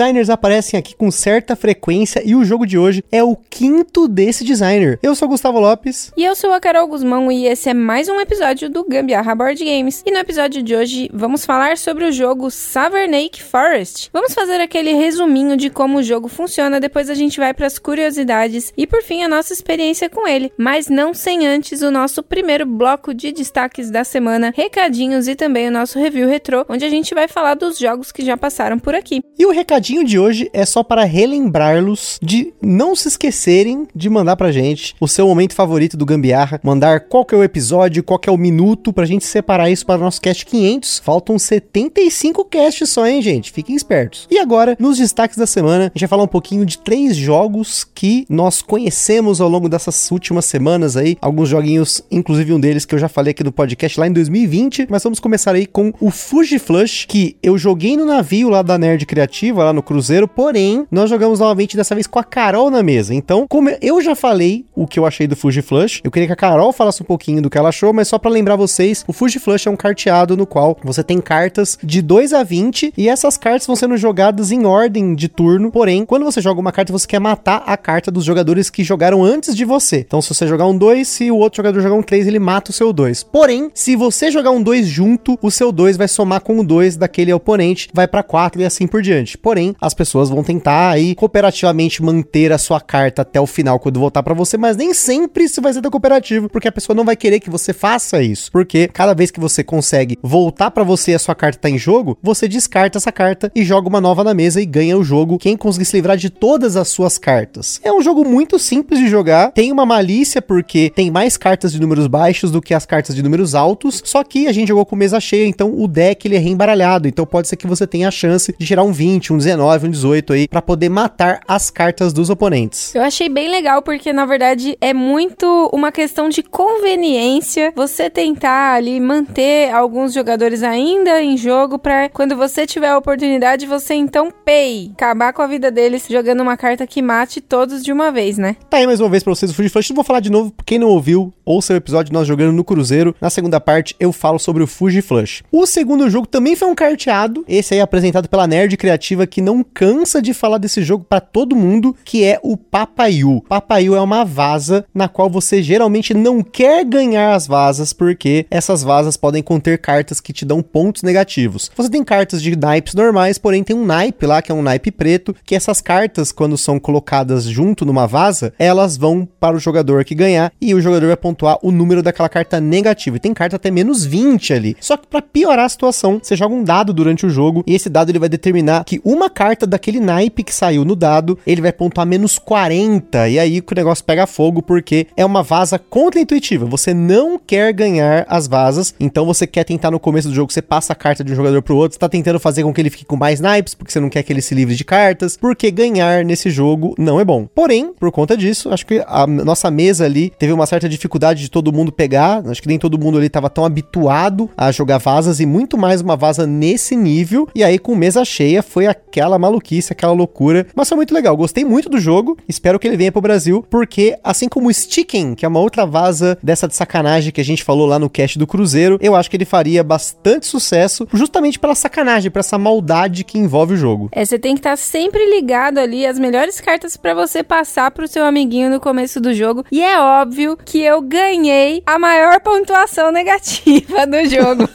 Designers 0.00 0.30
aparecem 0.30 0.80
aqui 0.80 0.96
com 0.96 1.10
certa 1.10 1.54
frequência 1.54 2.22
e 2.24 2.34
o 2.34 2.42
jogo 2.42 2.66
de 2.66 2.78
hoje 2.78 3.04
é 3.12 3.22
o 3.22 3.36
quinto 3.36 4.08
desse 4.08 4.42
designer. 4.42 4.98
Eu 5.02 5.14
sou 5.14 5.28
Gustavo 5.28 5.60
Lopes. 5.60 6.10
E 6.16 6.24
eu 6.24 6.34
sou 6.34 6.54
a 6.54 6.60
Carol 6.60 6.88
Guzmão 6.88 7.30
e 7.30 7.46
esse 7.46 7.68
é 7.68 7.74
mais 7.74 8.08
um 8.08 8.18
episódio 8.18 8.70
do 8.70 8.82
Gambiarra 8.82 9.34
Board 9.34 9.62
Games. 9.62 10.02
E 10.06 10.10
no 10.10 10.16
episódio 10.16 10.62
de 10.62 10.74
hoje 10.74 11.10
vamos 11.12 11.44
falar 11.44 11.76
sobre 11.76 12.06
o 12.06 12.12
jogo 12.12 12.50
Savernake 12.50 13.42
Forest. 13.42 14.08
Vamos 14.10 14.32
fazer 14.32 14.58
aquele 14.58 14.94
resuminho 14.94 15.54
de 15.54 15.68
como 15.68 15.98
o 15.98 16.02
jogo 16.02 16.28
funciona, 16.28 16.80
depois 16.80 17.10
a 17.10 17.14
gente 17.14 17.38
vai 17.38 17.52
para 17.52 17.66
as 17.66 17.78
curiosidades 17.78 18.72
e 18.78 18.86
por 18.86 19.02
fim 19.02 19.22
a 19.22 19.28
nossa 19.28 19.52
experiência 19.52 20.08
com 20.08 20.26
ele. 20.26 20.50
Mas 20.56 20.88
não 20.88 21.12
sem 21.12 21.46
antes 21.46 21.82
o 21.82 21.90
nosso 21.90 22.22
primeiro 22.22 22.64
bloco 22.64 23.12
de 23.12 23.32
destaques 23.32 23.90
da 23.90 24.02
semana, 24.02 24.50
recadinhos 24.56 25.28
e 25.28 25.34
também 25.34 25.68
o 25.68 25.72
nosso 25.72 25.98
review 25.98 26.26
retrô, 26.26 26.64
onde 26.70 26.86
a 26.86 26.90
gente 26.90 27.14
vai 27.14 27.28
falar 27.28 27.52
dos 27.52 27.78
jogos 27.78 28.10
que 28.10 28.24
já 28.24 28.34
passaram 28.34 28.78
por 28.78 28.94
aqui. 28.94 29.20
E 29.38 29.44
o 29.44 29.50
recadinho 29.50 29.89
de 29.90 30.18
hoje 30.18 30.48
é 30.52 30.64
só 30.64 30.82
para 30.82 31.04
relembrar-los 31.04 32.18
de 32.22 32.54
não 32.62 32.94
se 32.94 33.08
esquecerem 33.08 33.86
de 33.94 34.08
mandar 34.08 34.36
pra 34.36 34.52
gente 34.52 34.94
o 35.00 35.08
seu 35.08 35.26
momento 35.26 35.54
favorito 35.54 35.96
do 35.96 36.06
Gambiarra, 36.06 36.60
mandar 36.62 37.00
qual 37.00 37.24
que 37.24 37.34
é 37.34 37.38
o 37.38 37.42
episódio, 37.42 38.02
qual 38.02 38.18
que 38.18 38.28
é 38.28 38.32
o 38.32 38.36
minuto 38.36 38.92
pra 38.92 39.04
gente 39.04 39.24
separar 39.24 39.68
isso 39.68 39.84
para 39.84 40.00
o 40.00 40.04
nosso 40.04 40.20
cast 40.20 40.46
500. 40.46 41.00
Faltam 41.00 41.38
75 41.38 42.44
casts 42.44 42.88
só, 42.88 43.06
hein, 43.06 43.20
gente? 43.20 43.50
Fiquem 43.50 43.74
espertos. 43.74 44.28
E 44.30 44.38
agora, 44.38 44.76
nos 44.78 44.98
destaques 44.98 45.36
da 45.36 45.46
semana, 45.46 45.84
a 45.84 45.88
gente 45.88 46.00
vai 46.00 46.08
falar 46.08 46.22
um 46.22 46.28
pouquinho 46.28 46.64
de 46.64 46.78
três 46.78 47.16
jogos 47.16 47.84
que 47.84 48.24
nós 48.28 48.62
conhecemos 48.62 49.40
ao 49.40 49.48
longo 49.48 49.68
dessas 49.68 50.10
últimas 50.10 50.44
semanas 50.44 50.96
aí, 50.96 51.18
alguns 51.20 51.48
joguinhos, 51.48 52.02
inclusive 52.10 52.52
um 52.52 52.60
deles 52.60 52.84
que 52.84 52.94
eu 52.94 52.98
já 52.98 53.08
falei 53.08 53.32
aqui 53.32 53.42
no 53.42 53.52
podcast 53.52 53.98
lá 53.98 54.06
em 54.06 54.12
2020, 54.12 54.86
mas 54.88 55.02
vamos 55.02 55.18
começar 55.18 55.54
aí 55.54 55.66
com 55.66 55.92
o 56.00 56.10
Fuji 56.10 56.58
Flush, 56.58 57.06
que 57.06 57.36
eu 57.42 57.58
joguei 57.58 57.96
no 57.96 58.04
navio 58.04 58.48
lá 58.48 58.62
da 58.62 58.78
Nerd 58.78 59.04
Criativa 59.06 59.64
lá 59.64 59.72
no 59.72 59.79
Cruzeiro, 59.82 60.26
porém, 60.26 60.86
nós 60.90 61.10
jogamos 61.10 61.40
novamente 61.40 61.76
dessa 61.76 61.94
vez 61.94 62.06
com 62.06 62.18
a 62.18 62.24
Carol 62.24 62.70
na 62.70 62.82
mesa. 62.82 63.14
Então, 63.14 63.46
como 63.48 63.70
eu 63.80 64.00
já 64.00 64.14
falei 64.14 64.64
o 64.74 64.86
que 64.86 64.98
eu 64.98 65.06
achei 65.06 65.26
do 65.26 65.36
Fuji 65.36 65.62
Flush, 65.62 66.00
eu 66.04 66.10
queria 66.10 66.26
que 66.26 66.32
a 66.32 66.36
Carol 66.36 66.72
falasse 66.72 67.02
um 67.02 67.06
pouquinho 67.06 67.42
do 67.42 67.50
que 67.50 67.58
ela 67.58 67.68
achou, 67.68 67.92
mas 67.92 68.08
só 68.08 68.18
para 68.18 68.30
lembrar 68.30 68.56
vocês, 68.56 69.04
o 69.06 69.12
Fuji 69.12 69.38
Flush 69.38 69.66
é 69.66 69.70
um 69.70 69.76
carteado 69.76 70.36
no 70.36 70.46
qual 70.46 70.76
você 70.82 71.02
tem 71.02 71.20
cartas 71.20 71.78
de 71.82 72.02
2 72.02 72.32
a 72.32 72.42
20 72.42 72.92
e 72.96 73.08
essas 73.08 73.36
cartas 73.36 73.66
vão 73.66 73.76
sendo 73.76 73.96
jogadas 73.96 74.52
em 74.52 74.64
ordem 74.66 75.14
de 75.14 75.28
turno. 75.28 75.70
Porém, 75.70 76.04
quando 76.04 76.24
você 76.24 76.40
joga 76.40 76.60
uma 76.60 76.72
carta, 76.72 76.92
você 76.92 77.06
quer 77.06 77.20
matar 77.20 77.62
a 77.66 77.76
carta 77.76 78.10
dos 78.10 78.24
jogadores 78.24 78.70
que 78.70 78.84
jogaram 78.84 79.24
antes 79.24 79.54
de 79.54 79.64
você. 79.64 79.98
Então, 79.98 80.22
se 80.22 80.32
você 80.32 80.46
jogar 80.46 80.66
um 80.66 80.76
2, 80.76 81.06
se 81.06 81.30
o 81.30 81.36
outro 81.36 81.58
jogador 81.58 81.80
jogar 81.80 81.94
um 81.94 82.02
3, 82.02 82.26
ele 82.26 82.38
mata 82.38 82.70
o 82.70 82.74
seu 82.74 82.92
2. 82.92 83.24
Porém, 83.24 83.70
se 83.74 83.96
você 83.96 84.30
jogar 84.30 84.50
um 84.50 84.62
2 84.62 84.86
junto, 84.86 85.38
o 85.42 85.50
seu 85.50 85.72
2 85.72 85.96
vai 85.96 86.08
somar 86.08 86.40
com 86.40 86.58
o 86.58 86.64
2 86.64 86.96
daquele 86.96 87.32
oponente, 87.32 87.88
vai 87.92 88.06
para 88.06 88.22
4 88.22 88.60
e 88.60 88.64
assim 88.64 88.86
por 88.86 89.02
diante. 89.02 89.36
Porém, 89.36 89.59
as 89.80 89.94
pessoas 89.94 90.28
vão 90.28 90.42
tentar 90.42 90.90
aí 90.90 91.14
cooperativamente 91.14 92.02
manter 92.02 92.52
a 92.52 92.58
sua 92.58 92.80
carta 92.80 93.22
até 93.22 93.40
o 93.40 93.46
final 93.46 93.78
quando 93.78 94.00
voltar 94.00 94.22
para 94.22 94.34
você, 94.34 94.56
mas 94.56 94.76
nem 94.76 94.94
sempre 94.94 95.44
isso 95.44 95.60
vai 95.60 95.72
ser 95.72 95.82
tão 95.82 95.90
cooperativo, 95.90 96.48
porque 96.48 96.68
a 96.68 96.72
pessoa 96.72 96.96
não 96.96 97.04
vai 97.04 97.16
querer 97.16 97.40
que 97.40 97.50
você 97.50 97.72
faça 97.72 98.22
isso. 98.22 98.50
Porque 98.50 98.88
cada 98.88 99.14
vez 99.14 99.30
que 99.30 99.40
você 99.40 99.62
consegue 99.62 100.18
voltar 100.22 100.70
para 100.70 100.84
você 100.84 101.12
e 101.12 101.14
a 101.14 101.18
sua 101.18 101.34
carta 101.34 101.58
tá 101.58 101.70
em 101.70 101.78
jogo, 101.78 102.18
você 102.22 102.48
descarta 102.48 102.98
essa 102.98 103.12
carta 103.12 103.52
e 103.54 103.64
joga 103.64 103.88
uma 103.88 104.00
nova 104.00 104.24
na 104.24 104.34
mesa 104.34 104.60
e 104.60 104.66
ganha 104.66 104.96
o 104.96 105.04
jogo 105.04 105.38
quem 105.38 105.56
conseguir 105.56 105.84
se 105.84 105.96
livrar 105.96 106.16
de 106.16 106.30
todas 106.30 106.76
as 106.76 106.88
suas 106.88 107.18
cartas. 107.18 107.80
É 107.84 107.92
um 107.92 108.02
jogo 108.02 108.24
muito 108.24 108.58
simples 108.58 108.98
de 108.98 109.08
jogar, 109.08 109.52
tem 109.52 109.70
uma 109.70 109.86
malícia 109.86 110.40
porque 110.40 110.90
tem 110.94 111.10
mais 111.10 111.36
cartas 111.36 111.72
de 111.72 111.80
números 111.80 112.06
baixos 112.06 112.50
do 112.50 112.62
que 112.62 112.74
as 112.74 112.86
cartas 112.86 113.14
de 113.14 113.22
números 113.22 113.54
altos, 113.54 114.02
só 114.04 114.24
que 114.24 114.46
a 114.46 114.52
gente 114.52 114.68
jogou 114.68 114.86
com 114.86 114.96
mesa 114.96 115.20
cheia, 115.20 115.46
então 115.46 115.72
o 115.78 115.86
deck 115.86 116.26
ele 116.26 116.36
é 116.36 116.38
reembaralhado, 116.38 117.06
então 117.06 117.26
pode 117.26 117.48
ser 117.48 117.56
que 117.56 117.66
você 117.66 117.86
tenha 117.86 118.08
a 118.08 118.10
chance 118.10 118.54
de 118.58 118.66
tirar 118.66 118.82
um 118.82 118.92
20 118.92 119.10
20, 119.10 119.32
um 119.32 119.36
19, 119.36 119.49
um 119.56 119.90
18 119.90 120.32
aí, 120.32 120.48
para 120.48 120.62
poder 120.62 120.88
matar 120.88 121.40
as 121.46 121.70
cartas 121.70 122.12
dos 122.12 122.30
oponentes. 122.30 122.94
Eu 122.94 123.02
achei 123.02 123.28
bem 123.28 123.48
legal 123.48 123.82
porque 123.82 124.12
na 124.12 124.26
verdade 124.26 124.76
é 124.80 124.92
muito 124.92 125.70
uma 125.72 125.90
questão 125.92 126.28
de 126.28 126.42
conveniência 126.42 127.72
você 127.74 128.10
tentar 128.10 128.74
ali 128.74 129.00
manter 129.00 129.72
alguns 129.72 130.12
jogadores 130.12 130.62
ainda 130.62 131.22
em 131.22 131.36
jogo 131.36 131.78
para 131.78 132.08
quando 132.08 132.36
você 132.36 132.66
tiver 132.66 132.88
a 132.88 132.98
oportunidade 132.98 133.66
você 133.66 133.94
então 133.94 134.30
pay, 134.44 134.90
acabar 134.94 135.32
com 135.32 135.42
a 135.42 135.46
vida 135.46 135.70
deles 135.70 136.06
jogando 136.08 136.40
uma 136.40 136.56
carta 136.56 136.86
que 136.86 137.02
mate 137.02 137.40
todos 137.40 137.82
de 137.82 137.92
uma 137.92 138.10
vez, 138.10 138.38
né? 138.38 138.56
Tá 138.68 138.78
aí 138.78 138.86
mais 138.86 139.00
uma 139.00 139.08
vez 139.08 139.22
para 139.22 139.34
vocês 139.34 139.50
o 139.50 139.54
Fuji 139.54 139.68
Flush. 139.68 139.90
Vou 139.92 140.04
falar 140.04 140.20
de 140.20 140.30
novo, 140.30 140.52
quem 140.64 140.78
não 140.78 140.88
ouviu, 140.88 141.32
ouça 141.44 141.72
o 141.72 141.76
episódio 141.76 142.12
nós 142.12 142.26
jogando 142.26 142.52
no 142.52 142.64
Cruzeiro. 142.64 143.14
Na 143.20 143.30
segunda 143.30 143.60
parte 143.60 143.94
eu 143.98 144.12
falo 144.12 144.38
sobre 144.38 144.62
o 144.62 144.66
Fuji 144.66 145.02
Flush. 145.02 145.42
O 145.50 145.66
segundo 145.66 146.08
jogo 146.10 146.26
também 146.26 146.56
foi 146.56 146.68
um 146.68 146.74
carteado, 146.74 147.44
esse 147.48 147.74
aí 147.74 147.80
apresentado 147.80 148.28
pela 148.28 148.46
Nerd 148.46 148.76
Criativa 148.76 149.26
que 149.26 149.39
não 149.40 149.62
cansa 149.62 150.20
de 150.20 150.34
falar 150.34 150.58
desse 150.58 150.82
jogo 150.82 151.04
para 151.08 151.20
todo 151.20 151.56
mundo, 151.56 151.96
que 152.04 152.24
é 152.24 152.38
o 152.42 152.56
Papayu. 152.56 153.44
Papayu 153.48 153.94
é 153.94 154.00
uma 154.00 154.24
vaza 154.24 154.84
na 154.94 155.08
qual 155.08 155.30
você 155.30 155.62
geralmente 155.62 156.14
não 156.14 156.42
quer 156.42 156.84
ganhar 156.84 157.34
as 157.34 157.46
vazas, 157.46 157.92
porque 157.92 158.46
essas 158.50 158.82
vazas 158.82 159.16
podem 159.16 159.42
conter 159.42 159.78
cartas 159.78 160.20
que 160.20 160.32
te 160.32 160.44
dão 160.44 160.62
pontos 160.62 161.02
negativos. 161.02 161.70
Você 161.76 161.90
tem 161.90 162.04
cartas 162.04 162.42
de 162.42 162.56
naipes 162.56 162.94
normais, 162.94 163.38
porém 163.38 163.62
tem 163.62 163.76
um 163.76 163.84
naipe 163.84 164.26
lá, 164.26 164.42
que 164.42 164.52
é 164.52 164.54
um 164.54 164.62
naipe 164.62 164.90
preto, 164.90 165.34
que 165.44 165.54
essas 165.54 165.80
cartas, 165.80 166.32
quando 166.32 166.58
são 166.58 166.78
colocadas 166.78 167.44
junto 167.44 167.84
numa 167.84 168.06
vaza, 168.06 168.52
elas 168.58 168.96
vão 168.96 169.26
para 169.38 169.56
o 169.56 169.60
jogador 169.60 170.04
que 170.04 170.14
ganhar, 170.14 170.52
e 170.60 170.74
o 170.74 170.80
jogador 170.80 171.06
vai 171.06 171.16
pontuar 171.16 171.58
o 171.62 171.70
número 171.70 172.02
daquela 172.02 172.28
carta 172.28 172.60
negativa. 172.60 173.16
E 173.16 173.20
tem 173.20 173.32
carta 173.32 173.56
até 173.56 173.70
menos 173.70 174.04
20 174.04 174.52
ali. 174.52 174.76
Só 174.80 174.96
que 174.96 175.06
para 175.06 175.22
piorar 175.22 175.64
a 175.64 175.68
situação, 175.68 176.20
você 176.22 176.36
joga 176.36 176.54
um 176.54 176.64
dado 176.64 176.92
durante 176.92 177.24
o 177.24 177.30
jogo, 177.30 177.62
e 177.66 177.74
esse 177.74 177.88
dado 177.88 178.10
ele 178.10 178.18
vai 178.18 178.28
determinar 178.28 178.84
que 178.84 179.00
uma 179.04 179.29
carta 179.30 179.66
daquele 179.66 180.00
naipe 180.00 180.42
que 180.42 180.54
saiu 180.54 180.84
no 180.84 180.94
dado, 180.94 181.38
ele 181.46 181.62
vai 181.62 181.72
pontuar 181.72 182.06
menos 182.06 182.38
40. 182.38 183.28
E 183.28 183.38
aí 183.38 183.60
o 183.60 183.74
negócio 183.74 184.04
pega 184.04 184.26
fogo 184.26 184.60
porque 184.60 185.06
é 185.16 185.24
uma 185.24 185.42
vaza 185.42 185.78
contra-intuitiva. 185.78 186.66
Você 186.66 186.92
não 186.92 187.38
quer 187.38 187.72
ganhar 187.72 188.26
as 188.28 188.46
vazas, 188.46 188.94
então 188.98 189.24
você 189.24 189.46
quer 189.46 189.64
tentar 189.64 189.90
no 189.90 190.00
começo 190.00 190.28
do 190.28 190.34
jogo, 190.34 190.52
você 190.52 190.62
passa 190.62 190.92
a 190.92 190.96
carta 190.96 191.24
de 191.24 191.32
um 191.32 191.36
jogador 191.36 191.62
pro 191.62 191.76
outro, 191.76 191.94
você 191.94 191.98
tá 191.98 192.08
tentando 192.08 192.40
fazer 192.40 192.62
com 192.62 192.72
que 192.72 192.80
ele 192.80 192.90
fique 192.90 193.04
com 193.04 193.16
mais 193.16 193.40
naipes, 193.40 193.74
porque 193.74 193.92
você 193.92 194.00
não 194.00 194.08
quer 194.08 194.22
que 194.22 194.32
ele 194.32 194.42
se 194.42 194.54
livre 194.54 194.74
de 194.74 194.84
cartas, 194.84 195.36
porque 195.36 195.70
ganhar 195.70 196.24
nesse 196.24 196.50
jogo 196.50 196.94
não 196.98 197.20
é 197.20 197.24
bom. 197.24 197.46
Porém, 197.54 197.92
por 197.98 198.10
conta 198.10 198.36
disso, 198.36 198.70
acho 198.70 198.86
que 198.86 199.02
a 199.06 199.26
nossa 199.26 199.70
mesa 199.70 200.04
ali 200.04 200.32
teve 200.38 200.52
uma 200.52 200.66
certa 200.66 200.88
dificuldade 200.88 201.40
de 201.40 201.50
todo 201.50 201.72
mundo 201.72 201.92
pegar, 201.92 202.42
acho 202.46 202.60
que 202.60 202.68
nem 202.68 202.78
todo 202.78 202.98
mundo 202.98 203.18
ali 203.18 203.28
tava 203.28 203.48
tão 203.48 203.64
habituado 203.64 204.50
a 204.56 204.72
jogar 204.72 204.98
vazas 204.98 205.40
e 205.40 205.46
muito 205.46 205.78
mais 205.78 206.00
uma 206.00 206.16
vaza 206.16 206.46
nesse 206.46 206.96
nível, 206.96 207.48
e 207.54 207.62
aí 207.62 207.78
com 207.78 207.94
mesa 207.94 208.24
cheia 208.24 208.62
foi 208.62 208.86
aquela 208.86 209.19
maluquice, 209.38 209.92
aquela 209.92 210.12
loucura. 210.12 210.66
Mas 210.74 210.88
foi 210.88 210.96
muito 210.96 211.14
legal. 211.14 211.36
Gostei 211.36 211.64
muito 211.64 211.88
do 211.88 211.98
jogo. 211.98 212.36
Espero 212.48 212.78
que 212.78 212.86
ele 212.86 212.96
venha 212.96 213.12
pro 213.12 213.20
Brasil, 213.20 213.64
porque 213.68 214.18
assim 214.22 214.48
como 214.48 214.68
o 214.68 214.74
Sticken, 214.74 215.34
que 215.34 215.44
é 215.44 215.48
uma 215.48 215.60
outra 215.60 215.86
vaza 215.86 216.38
dessa 216.42 216.66
de 216.66 216.74
sacanagem 216.74 217.32
que 217.32 217.40
a 217.40 217.44
gente 217.44 217.64
falou 217.64 217.86
lá 217.86 217.98
no 217.98 218.10
cast 218.10 218.38
do 218.38 218.46
Cruzeiro, 218.46 218.98
eu 219.00 219.14
acho 219.14 219.30
que 219.30 219.36
ele 219.36 219.44
faria 219.44 219.82
bastante 219.82 220.46
sucesso, 220.46 221.06
justamente 221.12 221.58
pela 221.58 221.74
sacanagem, 221.74 222.30
por 222.30 222.38
essa 222.38 222.58
maldade 222.58 223.24
que 223.24 223.38
envolve 223.38 223.74
o 223.74 223.76
jogo. 223.76 224.08
É, 224.12 224.24
você 224.24 224.38
tem 224.38 224.54
que 224.54 224.60
estar 224.60 224.70
tá 224.70 224.76
sempre 224.76 225.28
ligado 225.30 225.78
ali 225.78 226.06
as 226.06 226.18
melhores 226.18 226.60
cartas 226.60 226.96
para 226.96 227.14
você 227.14 227.42
passar 227.42 227.90
pro 227.90 228.08
seu 228.08 228.24
amiguinho 228.24 228.70
no 228.70 228.80
começo 228.80 229.20
do 229.20 229.34
jogo. 229.34 229.64
E 229.70 229.82
é 229.82 230.00
óbvio 230.00 230.56
que 230.64 230.80
eu 230.80 231.00
ganhei 231.00 231.82
a 231.86 231.98
maior 231.98 232.40
pontuação 232.40 233.10
negativa 233.10 234.06
do 234.06 234.24
jogo. 234.28 234.68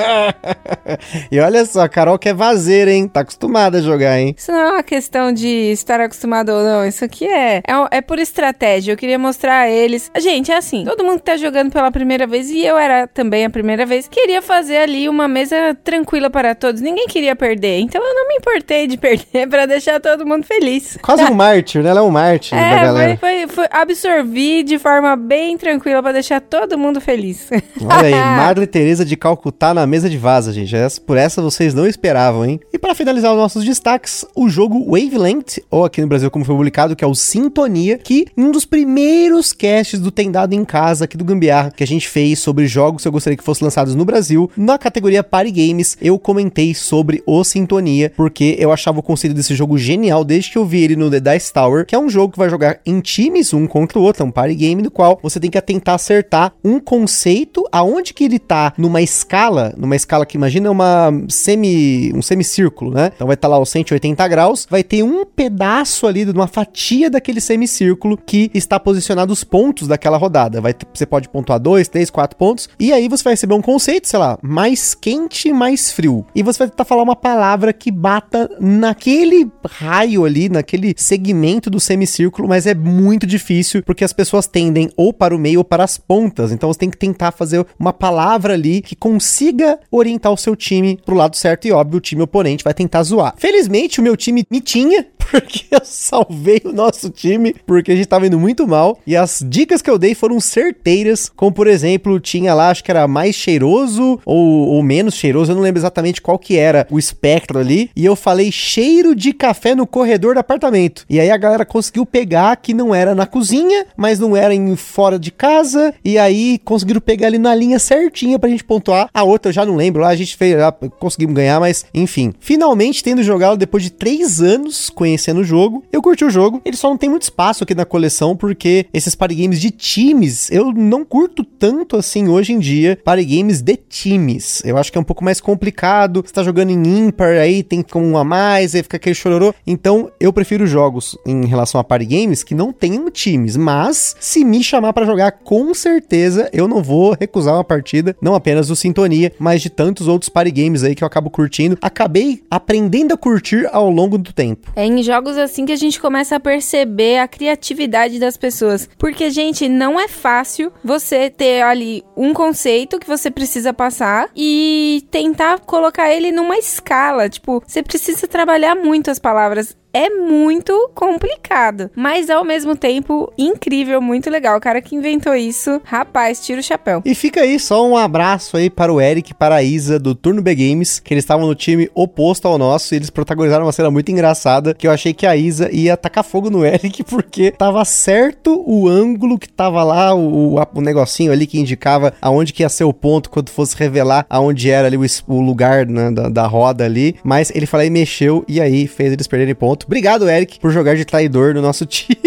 e 1.30 1.40
olha 1.40 1.64
só, 1.64 1.82
a 1.82 1.88
Carol 1.88 2.18
quer 2.18 2.34
vazeira, 2.34 2.92
hein? 2.92 3.08
Tá 3.08 3.24
acostumada 3.50 3.78
a 3.78 3.82
jogar, 3.82 4.18
hein? 4.18 4.34
Isso 4.36 4.52
não 4.52 4.58
é 4.58 4.70
uma 4.72 4.82
questão 4.82 5.32
de 5.32 5.48
estar 5.72 6.00
acostumado 6.00 6.50
ou 6.50 6.62
não. 6.62 6.86
Isso 6.86 7.04
aqui 7.04 7.26
é, 7.26 7.58
é, 7.58 7.98
é 7.98 8.00
por 8.00 8.18
estratégia. 8.18 8.92
Eu 8.92 8.96
queria 8.96 9.18
mostrar 9.18 9.62
a 9.62 9.68
eles. 9.68 10.10
Gente, 10.18 10.52
é 10.52 10.56
assim: 10.56 10.84
todo 10.84 11.04
mundo 11.04 11.18
que 11.18 11.24
tá 11.24 11.36
jogando 11.36 11.70
pela 11.70 11.90
primeira 11.90 12.26
vez, 12.26 12.50
e 12.50 12.64
eu 12.64 12.78
era 12.78 13.06
também 13.06 13.44
a 13.44 13.50
primeira 13.50 13.84
vez, 13.84 14.08
queria 14.08 14.40
fazer 14.40 14.78
ali 14.78 15.08
uma 15.08 15.26
mesa 15.26 15.76
tranquila 15.82 16.30
para 16.30 16.54
todos. 16.54 16.80
Ninguém 16.80 17.06
queria 17.06 17.34
perder. 17.34 17.80
Então 17.80 18.00
eu 18.02 18.14
não 18.14 18.28
me 18.28 18.36
importei 18.36 18.86
de 18.86 18.96
perder 18.98 19.48
para 19.48 19.66
deixar 19.66 20.00
todo 20.00 20.24
mundo 20.24 20.46
feliz. 20.46 20.96
Quase 21.02 21.24
um 21.24 21.34
mártir, 21.34 21.82
né? 21.82 21.90
Ela 21.90 22.00
é 22.00 22.02
um 22.02 22.10
mártir 22.10 22.56
é, 22.56 22.70
da 22.70 22.82
galera. 22.84 23.16
Foi, 23.16 23.46
foi, 23.46 23.48
foi 23.48 23.66
absorvi 23.70 24.62
de 24.62 24.78
forma 24.78 25.16
bem 25.16 25.58
tranquila 25.58 26.02
para 26.02 26.12
deixar 26.12 26.40
todo 26.40 26.78
mundo 26.78 27.00
feliz. 27.00 27.48
Olha 27.82 28.06
aí, 28.06 28.14
Madre 28.14 28.66
Teresa 28.66 29.04
de 29.04 29.16
Calcutá 29.16 29.74
na 29.74 29.86
mesa 29.86 30.08
de 30.08 30.16
vaza, 30.16 30.52
gente. 30.52 30.70
Por 31.04 31.16
essa 31.16 31.42
vocês 31.42 31.74
não 31.74 31.86
esperavam, 31.86 32.44
hein? 32.44 32.60
E 32.72 32.78
para 32.78 32.94
finalizar 32.94 33.32
os 33.32 33.39
nossos 33.40 33.64
destaques, 33.64 34.24
o 34.34 34.48
jogo 34.48 34.84
Wavelength, 34.90 35.62
ou 35.70 35.84
aqui 35.84 36.00
no 36.00 36.06
Brasil 36.06 36.30
como 36.30 36.44
foi 36.44 36.54
publicado, 36.54 36.94
que 36.94 37.04
é 37.04 37.06
o 37.06 37.14
Sintonia, 37.14 37.98
que 37.98 38.26
um 38.36 38.50
dos 38.50 38.64
primeiros 38.64 39.52
casts 39.52 39.98
do 39.98 40.10
Tem 40.10 40.30
Dado 40.30 40.52
em 40.52 40.64
Casa 40.64 41.04
aqui 41.04 41.16
do 41.16 41.24
Gambiarra, 41.24 41.70
que 41.70 41.82
a 41.82 41.86
gente 41.86 42.08
fez 42.08 42.38
sobre 42.38 42.66
jogos 42.66 43.02
que 43.02 43.08
eu 43.08 43.12
gostaria 43.12 43.36
que 43.36 43.44
fossem 43.44 43.64
lançados 43.64 43.94
no 43.94 44.04
Brasil, 44.04 44.50
na 44.56 44.78
categoria 44.78 45.24
Party 45.24 45.50
Games, 45.50 45.96
eu 46.00 46.18
comentei 46.18 46.74
sobre 46.74 47.22
o 47.26 47.42
Sintonia, 47.42 48.12
porque 48.16 48.56
eu 48.58 48.70
achava 48.72 49.00
o 49.00 49.02
conceito 49.02 49.34
desse 49.34 49.54
jogo 49.54 49.78
genial 49.78 50.24
desde 50.24 50.50
que 50.50 50.58
eu 50.58 50.64
vi 50.64 50.84
ele 50.84 50.96
no 50.96 51.10
The 51.10 51.20
Dice 51.20 51.52
Tower, 51.52 51.86
que 51.86 51.94
é 51.94 51.98
um 51.98 52.08
jogo 52.08 52.32
que 52.32 52.38
vai 52.38 52.50
jogar 52.50 52.80
em 52.84 53.00
times 53.00 53.54
um 53.54 53.66
contra 53.66 53.98
o 53.98 54.02
outro, 54.02 54.22
é 54.22 54.26
um 54.26 54.30
party 54.30 54.54
game 54.54 54.82
no 54.82 54.90
qual 54.90 55.18
você 55.22 55.40
tem 55.40 55.50
que 55.50 55.60
tentar 55.60 55.94
acertar 55.94 56.52
um 56.64 56.80
conceito 56.80 57.64
aonde 57.70 58.12
que 58.12 58.24
ele 58.24 58.38
tá 58.38 58.72
numa 58.76 59.00
escala, 59.00 59.72
numa 59.76 59.96
escala 59.96 60.26
que 60.26 60.36
imagina 60.36 60.70
uma 60.70 61.12
semi, 61.28 62.12
um 62.14 62.22
semicírculo, 62.22 62.92
né? 62.92 63.12
Então 63.14 63.29
vai 63.30 63.34
estar 63.34 63.48
tá 63.48 63.54
lá 63.56 63.60
os 63.60 63.68
180 63.70 64.26
graus, 64.28 64.66
vai 64.68 64.82
ter 64.82 65.02
um 65.02 65.24
pedaço 65.24 66.06
ali 66.06 66.24
de 66.24 66.32
uma 66.32 66.48
fatia 66.48 67.08
daquele 67.08 67.40
semicírculo 67.40 68.16
que 68.16 68.50
está 68.52 68.78
posicionado 68.78 69.32
os 69.32 69.44
pontos 69.44 69.86
daquela 69.86 70.16
rodada. 70.16 70.60
Vai, 70.60 70.74
você 70.92 71.06
pode 71.06 71.28
pontuar 71.28 71.60
dois, 71.60 71.88
três, 71.88 72.10
quatro 72.10 72.36
pontos 72.36 72.68
e 72.78 72.92
aí 72.92 73.08
você 73.08 73.22
vai 73.22 73.34
receber 73.34 73.54
um 73.54 73.62
conceito, 73.62 74.08
sei 74.08 74.18
lá, 74.18 74.38
mais 74.42 74.94
quente, 74.94 75.52
mais 75.52 75.92
frio. 75.92 76.26
E 76.34 76.42
você 76.42 76.60
vai 76.60 76.68
tentar 76.68 76.84
falar 76.84 77.02
uma 77.02 77.16
palavra 77.16 77.72
que 77.72 77.90
bata 77.90 78.50
naquele 78.60 79.50
raio 79.68 80.24
ali, 80.24 80.48
naquele 80.48 80.94
segmento 80.96 81.70
do 81.70 81.78
semicírculo, 81.78 82.48
mas 82.48 82.66
é 82.66 82.74
muito 82.74 83.26
difícil 83.26 83.82
porque 83.82 84.04
as 84.04 84.12
pessoas 84.12 84.46
tendem 84.46 84.90
ou 84.96 85.12
para 85.12 85.34
o 85.34 85.38
meio 85.38 85.60
ou 85.60 85.64
para 85.64 85.84
as 85.84 85.96
pontas. 85.96 86.50
Então 86.50 86.72
você 86.72 86.78
tem 86.80 86.90
que 86.90 86.98
tentar 86.98 87.30
fazer 87.30 87.64
uma 87.78 87.92
palavra 87.92 88.54
ali 88.54 88.82
que 88.82 88.96
consiga 88.96 89.78
orientar 89.90 90.32
o 90.32 90.36
seu 90.36 90.56
time 90.56 90.98
pro 91.04 91.14
lado 91.14 91.36
certo 91.36 91.66
e 91.68 91.72
óbvio 91.72 91.98
o 91.98 92.00
time 92.00 92.22
oponente 92.22 92.64
vai 92.64 92.74
tentar 92.74 93.02
zoar. 93.02 93.19
Felizmente 93.36 94.00
o 94.00 94.02
meu 94.02 94.16
time 94.16 94.44
me 94.50 94.60
tinha, 94.60 95.06
porque 95.30 95.64
eu 95.70 95.80
salvei 95.84 96.60
o 96.64 96.72
nosso 96.72 97.08
time, 97.08 97.54
porque 97.66 97.92
a 97.92 97.96
gente 97.96 98.06
tava 98.06 98.26
indo 98.26 98.38
muito 98.38 98.66
mal. 98.66 98.98
E 99.06 99.16
as 99.16 99.44
dicas 99.46 99.80
que 99.80 99.88
eu 99.88 99.98
dei 99.98 100.14
foram 100.14 100.40
certeiras, 100.40 101.30
como 101.34 101.52
por 101.52 101.66
exemplo, 101.66 102.18
tinha 102.18 102.52
lá, 102.52 102.70
acho 102.70 102.82
que 102.82 102.90
era 102.90 103.06
mais 103.06 103.34
cheiroso 103.34 104.20
ou, 104.26 104.68
ou 104.68 104.82
menos 104.82 105.14
cheiroso, 105.14 105.52
eu 105.52 105.56
não 105.56 105.62
lembro 105.62 105.80
exatamente 105.80 106.20
qual 106.20 106.38
que 106.38 106.56
era 106.56 106.86
o 106.90 106.98
espectro 106.98 107.58
ali. 107.58 107.90
E 107.94 108.04
eu 108.04 108.16
falei 108.16 108.50
cheiro 108.50 109.14
de 109.14 109.32
café 109.32 109.74
no 109.74 109.86
corredor 109.86 110.34
do 110.34 110.40
apartamento. 110.40 111.04
E 111.08 111.20
aí 111.20 111.30
a 111.30 111.36
galera 111.36 111.64
conseguiu 111.64 112.04
pegar 112.04 112.56
que 112.56 112.74
não 112.74 112.94
era 112.94 113.14
na 113.14 113.26
cozinha, 113.26 113.86
mas 113.96 114.18
não 114.18 114.36
era 114.36 114.54
em 114.54 114.74
fora 114.76 115.18
de 115.18 115.30
casa. 115.30 115.94
E 116.04 116.18
aí 116.18 116.58
conseguiram 116.64 117.00
pegar 117.00 117.28
ali 117.28 117.38
na 117.38 117.54
linha 117.54 117.78
certinha 117.78 118.38
pra 118.38 118.50
gente 118.50 118.64
pontuar. 118.64 119.08
A 119.14 119.22
outra 119.22 119.50
eu 119.50 119.54
já 119.54 119.64
não 119.64 119.76
lembro, 119.76 120.02
lá 120.02 120.08
a 120.08 120.16
gente 120.16 120.36
fez, 120.36 120.56
conseguimos 120.98 121.34
ganhar, 121.34 121.60
mas 121.60 121.84
enfim. 121.94 122.34
Finalmente 122.40 123.02
tendo 123.02 123.22
jogado 123.22 123.56
depois 123.56 123.82
de 123.82 123.90
três 123.90 124.40
anos 124.40 124.90
conhecendo 124.90 125.19
conhecendo 125.20 125.40
o 125.40 125.44
jogo. 125.44 125.84
Eu 125.92 126.00
curti 126.00 126.24
o 126.24 126.30
jogo, 126.30 126.62
ele 126.64 126.76
só 126.76 126.88
não 126.88 126.96
tem 126.96 127.10
muito 127.10 127.22
espaço 127.22 127.62
aqui 127.62 127.74
na 127.74 127.84
coleção, 127.84 128.34
porque 128.34 128.86
esses 128.92 129.14
party 129.14 129.34
games 129.34 129.60
de 129.60 129.70
times, 129.70 130.50
eu 130.50 130.72
não 130.72 131.04
curto 131.04 131.44
tanto 131.44 131.96
assim 131.96 132.26
hoje 132.28 132.52
em 132.54 132.58
dia 132.58 132.98
party 133.04 133.24
games 133.24 133.60
de 133.60 133.76
times. 133.76 134.62
Eu 134.64 134.78
acho 134.78 134.90
que 134.90 134.96
é 134.96 135.00
um 135.00 135.04
pouco 135.04 135.22
mais 135.22 135.40
complicado. 135.40 136.22
Você 136.24 136.32
tá 136.32 136.42
jogando 136.42 136.70
em 136.70 137.06
ímpar, 137.06 137.34
aí 137.34 137.62
tem 137.62 137.82
com 137.82 138.02
um 138.02 138.16
a 138.16 138.24
mais, 138.24 138.74
aí 138.74 138.82
fica 138.82 138.96
aquele 138.96 139.14
chororô. 139.14 139.54
Então, 139.66 140.10
eu 140.18 140.32
prefiro 140.32 140.66
jogos 140.66 141.18
em 141.26 141.44
relação 141.44 141.80
a 141.80 141.84
party 141.84 142.06
games 142.06 142.42
que 142.42 142.54
não 142.54 142.72
tenham 142.72 143.10
times, 143.10 143.56
mas 143.56 144.16
se 144.18 144.42
me 144.44 144.64
chamar 144.64 144.92
para 144.94 145.04
jogar, 145.04 145.32
com 145.32 145.74
certeza 145.74 146.48
eu 146.52 146.66
não 146.66 146.82
vou 146.82 147.14
recusar 147.18 147.54
uma 147.54 147.64
partida, 147.64 148.16
não 148.22 148.34
apenas 148.34 148.68
do 148.68 148.76
Sintonia, 148.76 149.32
mas 149.38 149.60
de 149.60 149.68
tantos 149.68 150.08
outros 150.08 150.30
party 150.30 150.50
games 150.50 150.82
aí 150.82 150.94
que 150.94 151.04
eu 151.04 151.06
acabo 151.06 151.28
curtindo. 151.28 151.76
Acabei 151.82 152.42
aprendendo 152.50 153.12
a 153.12 153.16
curtir 153.16 153.68
ao 153.70 153.90
longo 153.90 154.16
do 154.16 154.32
tempo. 154.32 154.70
É 154.74 154.86
em 154.86 155.02
jogos 155.10 155.36
assim 155.36 155.66
que 155.66 155.72
a 155.72 155.76
gente 155.76 156.00
começa 156.00 156.36
a 156.36 156.40
perceber 156.40 157.18
a 157.18 157.26
criatividade 157.26 158.18
das 158.18 158.36
pessoas. 158.36 158.88
Porque, 158.96 159.28
gente, 159.30 159.68
não 159.68 159.98
é 159.98 160.06
fácil 160.06 160.72
você 160.84 161.28
ter 161.28 161.62
ali 161.62 162.04
um 162.16 162.32
conceito 162.32 162.98
que 162.98 163.08
você 163.08 163.30
precisa 163.30 163.72
passar 163.72 164.28
e 164.36 165.04
tentar 165.10 165.60
colocar 165.60 166.12
ele 166.12 166.30
numa 166.30 166.56
escala. 166.56 167.28
Tipo, 167.28 167.62
você 167.66 167.82
precisa 167.82 168.28
trabalhar 168.28 168.76
muito 168.76 169.10
as 169.10 169.18
palavras 169.18 169.76
é 169.92 170.08
muito 170.08 170.90
complicado, 170.94 171.90
mas 171.94 172.30
ao 172.30 172.44
mesmo 172.44 172.76
tempo 172.76 173.32
incrível, 173.36 174.00
muito 174.00 174.30
legal. 174.30 174.56
O 174.56 174.60
cara 174.60 174.80
que 174.80 174.94
inventou 174.94 175.34
isso, 175.34 175.80
rapaz, 175.84 176.44
tira 176.44 176.60
o 176.60 176.62
chapéu. 176.62 177.02
E 177.04 177.14
fica 177.14 177.40
aí 177.40 177.58
só 177.58 177.86
um 177.86 177.96
abraço 177.96 178.56
aí 178.56 178.70
para 178.70 178.92
o 178.92 179.00
Eric 179.00 179.34
para 179.34 179.56
a 179.56 179.62
Isa 179.62 179.98
do 179.98 180.14
Turno 180.14 180.42
B 180.42 180.54
Games, 180.54 181.00
que 181.00 181.12
eles 181.12 181.24
estavam 181.24 181.46
no 181.46 181.54
time 181.54 181.90
oposto 181.94 182.46
ao 182.46 182.56
nosso 182.56 182.94
e 182.94 182.96
eles 182.96 183.10
protagonizaram 183.10 183.66
uma 183.66 183.72
cena 183.72 183.90
muito 183.90 184.10
engraçada, 184.10 184.74
que 184.74 184.86
eu 184.86 184.90
achei 184.90 185.12
que 185.12 185.26
a 185.26 185.36
Isa 185.36 185.68
ia 185.72 185.96
tacar 185.96 186.24
fogo 186.24 186.50
no 186.50 186.64
Eric 186.66 187.02
porque 187.04 187.50
tava 187.50 187.84
certo 187.84 188.62
o 188.66 188.88
ângulo 188.88 189.38
que 189.38 189.48
tava 189.48 189.82
lá, 189.82 190.14
o, 190.14 190.56
o 190.74 190.80
negocinho 190.80 191.32
ali 191.32 191.46
que 191.46 191.58
indicava 191.58 192.14
aonde 192.22 192.52
que 192.52 192.62
ia 192.62 192.68
ser 192.68 192.84
o 192.84 192.92
ponto 192.92 193.30
quando 193.30 193.50
fosse 193.50 193.76
revelar 193.76 194.24
aonde 194.28 194.70
era 194.70 194.86
ali 194.86 194.96
o, 194.96 195.04
o 195.26 195.40
lugar 195.40 195.86
né, 195.86 196.10
da, 196.10 196.28
da 196.28 196.46
roda 196.46 196.84
ali, 196.84 197.16
mas 197.24 197.50
ele 197.54 197.66
falou 197.66 197.84
e 197.84 197.90
mexeu 197.90 198.44
e 198.46 198.60
aí 198.60 198.86
fez 198.86 199.12
eles 199.12 199.26
perderem 199.26 199.54
ponto 199.54 199.79
ponto. 199.80 199.86
Obrigado, 199.86 200.28
Eric, 200.28 200.60
por 200.60 200.70
jogar 200.70 200.96
de 200.96 201.04
traidor 201.04 201.54
no 201.54 201.62
nosso 201.62 201.84
time. 201.86 202.18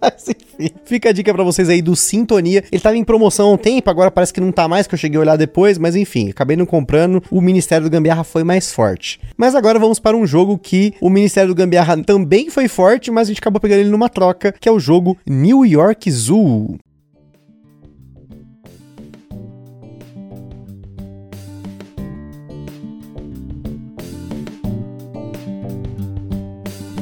Mas 0.00 0.28
enfim, 0.28 0.70
fica 0.84 1.10
a 1.10 1.12
dica 1.12 1.32
para 1.32 1.44
vocês 1.44 1.68
aí 1.68 1.80
do 1.80 1.94
Sintonia. 1.94 2.64
Ele 2.70 2.82
tava 2.82 2.96
em 2.96 3.04
promoção 3.04 3.48
há 3.48 3.52
um 3.52 3.56
tempo, 3.56 3.88
agora 3.88 4.10
parece 4.10 4.32
que 4.32 4.40
não 4.40 4.52
tá 4.52 4.66
mais, 4.66 4.86
que 4.86 4.94
eu 4.94 4.98
cheguei 4.98 5.18
a 5.18 5.20
olhar 5.20 5.36
depois, 5.36 5.78
mas 5.78 5.94
enfim, 5.94 6.30
acabei 6.30 6.56
não 6.56 6.66
comprando. 6.66 7.22
O 7.30 7.40
Ministério 7.40 7.88
do 7.88 7.90
Gambiarra 7.90 8.24
foi 8.24 8.44
mais 8.44 8.72
forte. 8.72 9.20
Mas 9.36 9.54
agora 9.54 9.78
vamos 9.78 9.98
para 9.98 10.16
um 10.16 10.26
jogo 10.26 10.58
que 10.58 10.94
o 11.00 11.10
Ministério 11.10 11.48
do 11.48 11.54
Gambiarra 11.54 12.02
também 12.02 12.50
foi 12.50 12.68
forte, 12.68 13.10
mas 13.10 13.28
a 13.28 13.30
gente 13.30 13.40
acabou 13.40 13.60
pegando 13.60 13.80
ele 13.80 13.90
numa 13.90 14.08
troca, 14.08 14.52
que 14.52 14.68
é 14.68 14.72
o 14.72 14.80
jogo 14.80 15.16
New 15.26 15.64
York 15.64 16.10
Zoo. 16.10 16.78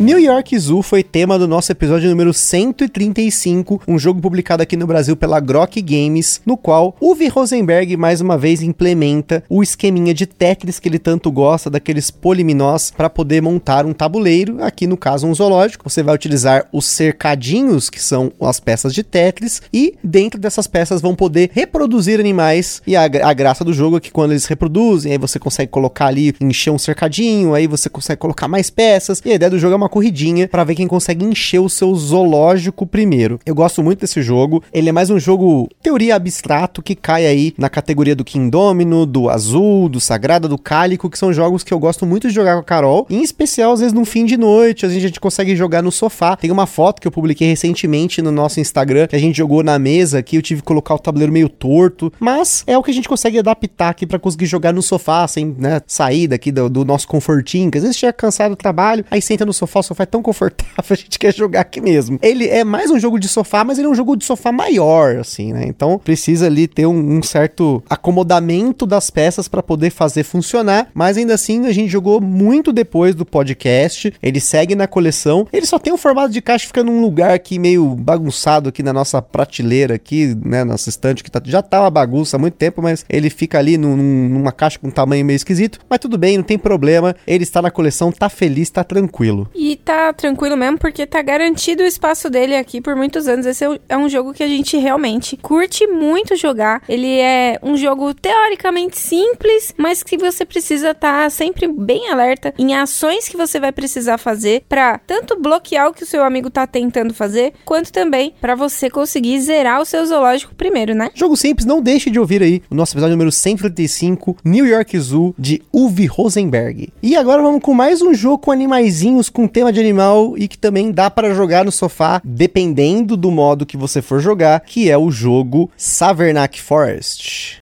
New 0.01 0.19
York 0.19 0.59
Zoo 0.59 0.81
foi 0.81 1.03
tema 1.03 1.39
do 1.39 1.47
nosso 1.47 1.71
episódio 1.71 2.09
número 2.09 2.33
135, 2.33 3.83
um 3.87 3.99
jogo 3.99 4.19
publicado 4.19 4.63
aqui 4.63 4.75
no 4.75 4.87
Brasil 4.87 5.15
pela 5.15 5.39
Grok 5.41 5.83
Games, 5.83 6.41
no 6.47 6.57
qual 6.57 6.97
Uwe 7.03 7.29
Rosenberg 7.29 7.99
mais 7.99 8.23
uma 8.23 8.39
vez 8.39 8.63
implementa 8.63 9.45
o 9.47 9.63
esqueminha 9.63 10.15
de 10.15 10.25
Tetris 10.25 10.81
que 10.81 10.89
ele 10.89 10.99
tanto 10.99 11.31
gosta, 11.31 11.69
daqueles 11.69 12.11
poliminós, 12.11 12.91
para 12.91 13.11
poder 13.11 13.43
montar 13.43 13.85
um 13.85 13.93
tabuleiro, 13.93 14.65
aqui 14.65 14.87
no 14.87 14.97
caso 14.97 15.27
um 15.27 15.35
zoológico. 15.35 15.91
Você 15.91 16.03
vai 16.03 16.15
utilizar 16.15 16.67
os 16.73 16.87
cercadinhos, 16.87 17.91
que 17.91 18.01
são 18.01 18.33
as 18.41 18.59
peças 18.59 18.95
de 18.95 19.03
Tetris, 19.03 19.61
e 19.71 19.99
dentro 20.03 20.41
dessas 20.41 20.67
peças 20.67 21.03
vão 21.03 21.15
poder 21.15 21.51
reproduzir 21.53 22.19
animais. 22.19 22.81
E 22.87 22.97
a, 22.97 23.03
a 23.03 23.35
graça 23.35 23.63
do 23.63 23.75
jogo 23.75 23.99
é 23.99 24.01
que 24.01 24.11
quando 24.11 24.31
eles 24.31 24.47
reproduzem, 24.47 25.13
aí 25.13 25.19
você 25.19 25.39
consegue 25.39 25.71
colocar 25.71 26.07
ali, 26.07 26.35
encher 26.41 26.71
um 26.71 26.79
cercadinho, 26.79 27.53
aí 27.53 27.67
você 27.67 27.91
consegue 27.91 28.19
colocar 28.19 28.49
mais 28.49 28.71
peças, 28.71 29.21
e 29.27 29.31
a 29.31 29.35
ideia 29.35 29.51
do 29.51 29.59
jogo 29.59 29.75
é 29.75 29.77
uma 29.77 29.90
corridinha 29.91 30.49
para 30.49 30.65
ver 30.65 30.75
quem 30.75 30.87
consegue 30.87 31.25
encher 31.25 31.59
o 31.59 31.69
seu 31.69 31.95
zoológico 31.95 32.87
primeiro. 32.87 33.39
Eu 33.45 33.55
gosto 33.55 33.83
muito 33.83 34.01
desse 34.01 34.23
jogo. 34.23 34.63
Ele 34.73 34.89
é 34.89 34.93
mais 34.93 35.11
um 35.11 35.19
jogo 35.19 35.69
teoria 35.83 36.15
abstrato 36.15 36.83
que 36.83 36.95
cai 36.95 37.27
aí 37.27 37.53
na 37.59 37.69
categoria 37.69 38.17
do 38.17 38.25
Kingdomino, 38.25 39.05
do 39.05 39.29
Azul, 39.29 39.89
do 39.89 40.01
Sagrada, 40.01 40.49
do 40.49 40.57
Cálico, 40.57 41.11
que 41.11 41.19
são 41.19 41.33
jogos 41.33 41.63
que 41.63 41.75
eu 41.75 41.79
gosto 41.79 42.07
muito 42.07 42.29
de 42.29 42.35
jogar 42.35 42.55
com 42.55 42.61
a 42.61 42.65
Carol. 42.65 43.07
Em 43.11 43.23
especial, 43.23 43.73
às 43.73 43.81
vezes, 43.81 43.93
no 43.93 44.05
fim 44.05 44.25
de 44.25 44.37
noite, 44.37 44.87
às 44.87 44.93
vezes 44.93 45.05
a 45.05 45.09
gente 45.09 45.21
consegue 45.21 45.55
jogar 45.57 45.83
no 45.83 45.93
sofá. 45.93 46.37
Tem 46.37 46.51
uma 46.51 46.67
foto 46.67 47.01
que 47.01 47.09
eu 47.09 47.13
publiquei 47.13 47.49
recentemente 47.49 48.23
no 48.23 48.31
nosso 48.31 48.61
Instagram, 48.61 49.07
que 49.07 49.17
a 49.17 49.19
gente 49.19 49.37
jogou 49.37 49.63
na 49.63 49.79
mesa 49.79 50.19
aqui, 50.19 50.37
eu 50.37 50.43
tive 50.43 50.61
que 50.61 50.67
colocar 50.67 50.95
o 50.95 50.99
tabuleiro 50.99 51.33
meio 51.33 51.49
torto, 51.49 52.13
mas 52.21 52.63
é 52.67 52.79
o 52.79 52.83
que 52.83 52.91
a 52.91 52.95
gente 52.95 53.09
consegue 53.09 53.39
adaptar 53.39 53.91
aqui 53.91 54.07
para 54.07 54.19
conseguir 54.19 54.47
jogar 54.47 54.73
no 54.73 54.83
sofá, 54.83 55.27
sem, 55.27 55.55
né, 55.59 55.81
sair 55.87 56.29
daqui 56.29 56.53
do, 56.53 56.69
do 56.69 56.85
nosso 56.85 57.09
confortinho, 57.09 57.71
que 57.71 57.79
às 57.79 57.83
vezes 57.83 57.97
chega 57.97 58.13
cansado 58.13 58.51
do 58.51 58.57
trabalho, 58.57 59.05
aí 59.11 59.21
senta 59.21 59.45
no 59.45 59.53
sofá, 59.53 59.80
o 59.81 59.83
sofá 59.83 60.05
é 60.05 60.07
tão 60.07 60.23
confortável, 60.23 60.75
a 60.91 60.95
gente 60.95 61.19
quer 61.19 61.35
jogar 61.35 61.61
aqui 61.61 61.81
mesmo. 61.81 62.19
Ele 62.23 62.47
é 62.49 62.65
mais 62.65 62.91
um 62.91 62.99
jogo 62.99 63.19
de 63.19 63.29
sofá, 63.29 63.65
mas 63.65 63.79
ele 63.79 63.87
é 63.87 63.91
um 63.91 63.95
jogo 63.95 64.17
de 64.17 64.25
sofá 64.25 64.53
maior, 64.53 65.17
assim, 65.17 65.53
né? 65.53 65.65
Então 65.67 65.99
precisa 65.99 66.47
ali 66.47 66.67
ter 66.67 66.87
um, 66.87 67.19
um 67.19 67.23
certo 67.23 67.83
acomodamento 67.89 68.87
das 68.87 69.11
peças 69.11 69.49
para 69.49 69.63
poder 69.63 69.91
fazer 69.91 70.25
funcionar, 70.25 70.89
mas 70.95 71.17
ainda 71.17 71.35
assim 71.35 71.67
a 71.67 71.73
gente 71.73 71.91
jogou 71.91 72.21
muito 72.21 72.73
depois 72.73 73.15
do 73.15 73.25
podcast. 73.25 74.13
Ele 74.23 74.41
segue 74.41 74.75
na 74.75 74.87
coleção. 74.87 75.47
Ele 75.53 75.67
só 75.67 75.79
tem 75.79 75.93
um 75.93 75.99
formato 75.99 76.33
de 76.33 76.41
caixa, 76.41 76.67
fica 76.67 76.83
num 76.83 77.01
lugar 77.01 77.33
aqui 77.33 77.59
meio 77.59 77.95
bagunçado 77.95 78.69
aqui 78.69 78.83
na 78.83 78.93
nossa 78.93 79.21
prateleira 79.21 79.95
aqui, 79.95 80.37
né, 80.45 80.65
nossa 80.65 80.89
estante 80.89 81.23
que 81.23 81.31
tá, 81.31 81.41
já 81.45 81.63
tá 81.63 81.81
uma 81.81 81.91
bagunça 81.91 82.37
há 82.37 82.39
muito 82.39 82.55
tempo, 82.55 82.83
mas 82.83 83.05
ele 83.09 83.31
fica 83.31 83.59
ali 83.59 83.77
num, 83.77 83.97
numa 83.97 84.53
caixa 84.53 84.79
com 84.79 84.89
um 84.89 84.91
tamanho 84.91 85.25
meio 85.25 85.37
esquisito, 85.37 85.79
mas 85.89 85.99
tudo 85.99 86.19
bem, 86.19 86.37
não 86.37 86.45
tem 86.45 86.59
problema. 86.59 87.15
Ele 87.27 87.45
está 87.45 87.63
na 87.63 87.71
coleção, 87.71 88.13
tá 88.13 88.29
feliz, 88.29 88.71
tá 88.71 88.85
tranquilo. 88.85 89.49
E 89.55 89.70
E 89.71 89.77
tá 89.77 90.13
tranquilo 90.13 90.57
mesmo, 90.57 90.79
porque 90.79 91.07
tá 91.07 91.23
garantido 91.23 91.85
o 91.85 91.87
espaço 91.87 92.29
dele 92.29 92.57
aqui 92.57 92.81
por 92.81 92.97
muitos 92.97 93.29
anos. 93.29 93.47
Esse 93.47 93.65
é 93.89 93.97
um 93.97 94.09
jogo 94.09 94.35
que 94.35 94.43
a 94.43 94.49
gente 94.49 94.77
realmente 94.77 95.37
curte 95.37 95.87
muito 95.87 96.35
jogar. 96.35 96.83
Ele 96.89 97.21
é 97.21 97.57
um 97.63 97.77
jogo 97.77 98.13
teoricamente 98.13 98.99
simples, 98.99 99.73
mas 99.79 100.03
que 100.03 100.19
você 100.19 100.45
precisa 100.45 100.91
estar 100.91 101.23
tá 101.23 101.31
sempre 101.31 101.69
bem 101.69 102.11
alerta 102.11 102.53
em 102.59 102.75
ações 102.75 103.29
que 103.29 103.37
você 103.37 103.61
vai 103.61 103.71
precisar 103.71 104.19
fazer 104.19 104.65
para 104.69 104.99
tanto 104.99 105.41
bloquear 105.41 105.87
o 105.87 105.95
que 105.95 106.03
o 106.03 106.07
seu 106.07 106.25
amigo 106.25 106.51
tá 106.51 106.67
tentando 106.67 107.15
fazer, 107.15 107.53
quanto 107.65 107.93
também 107.93 108.35
para 108.41 108.57
você 108.57 108.91
conseguir 108.91 109.41
zerar 109.41 109.81
o 109.81 109.85
seu 109.85 110.05
zoológico 110.05 110.53
primeiro, 110.53 110.97
né? 110.97 111.13
Jogo 111.15 111.37
simples, 111.37 111.65
não 111.65 111.81
deixe 111.81 112.11
de 112.11 112.19
ouvir 112.19 112.43
aí 112.43 112.61
o 112.69 112.75
nosso 112.75 112.95
episódio 112.95 113.15
número 113.15 113.31
135, 113.31 114.37
New 114.45 114.67
York 114.67 114.99
Zoo, 114.99 115.33
de 115.39 115.63
Uwe 115.73 116.07
Rosenberg. 116.07 116.89
E 117.01 117.17
agora 117.17 117.41
vamos 117.41 117.63
com 117.63 117.73
mais 117.73 118.03
um 118.03 118.13
jogo 118.13 118.39
com 118.39 118.51
animaizinhos, 118.51 119.31
com 119.31 119.47
tema 119.61 119.73
de 119.75 119.79
animal 119.81 120.39
e 120.39 120.49
que 120.49 120.57
também 120.57 120.91
dá 120.91 121.11
para 121.11 121.35
jogar 121.35 121.67
no 121.67 121.71
sofá, 121.71 122.19
dependendo 122.25 123.15
do 123.15 123.31
modo 123.31 123.67
que 123.67 123.77
você 123.77 124.01
for 124.01 124.19
jogar, 124.19 124.61
que 124.61 124.91
é 124.91 124.97
o 124.97 125.11
jogo 125.11 125.71
Savernac 125.77 126.59
Forest. 126.59 127.60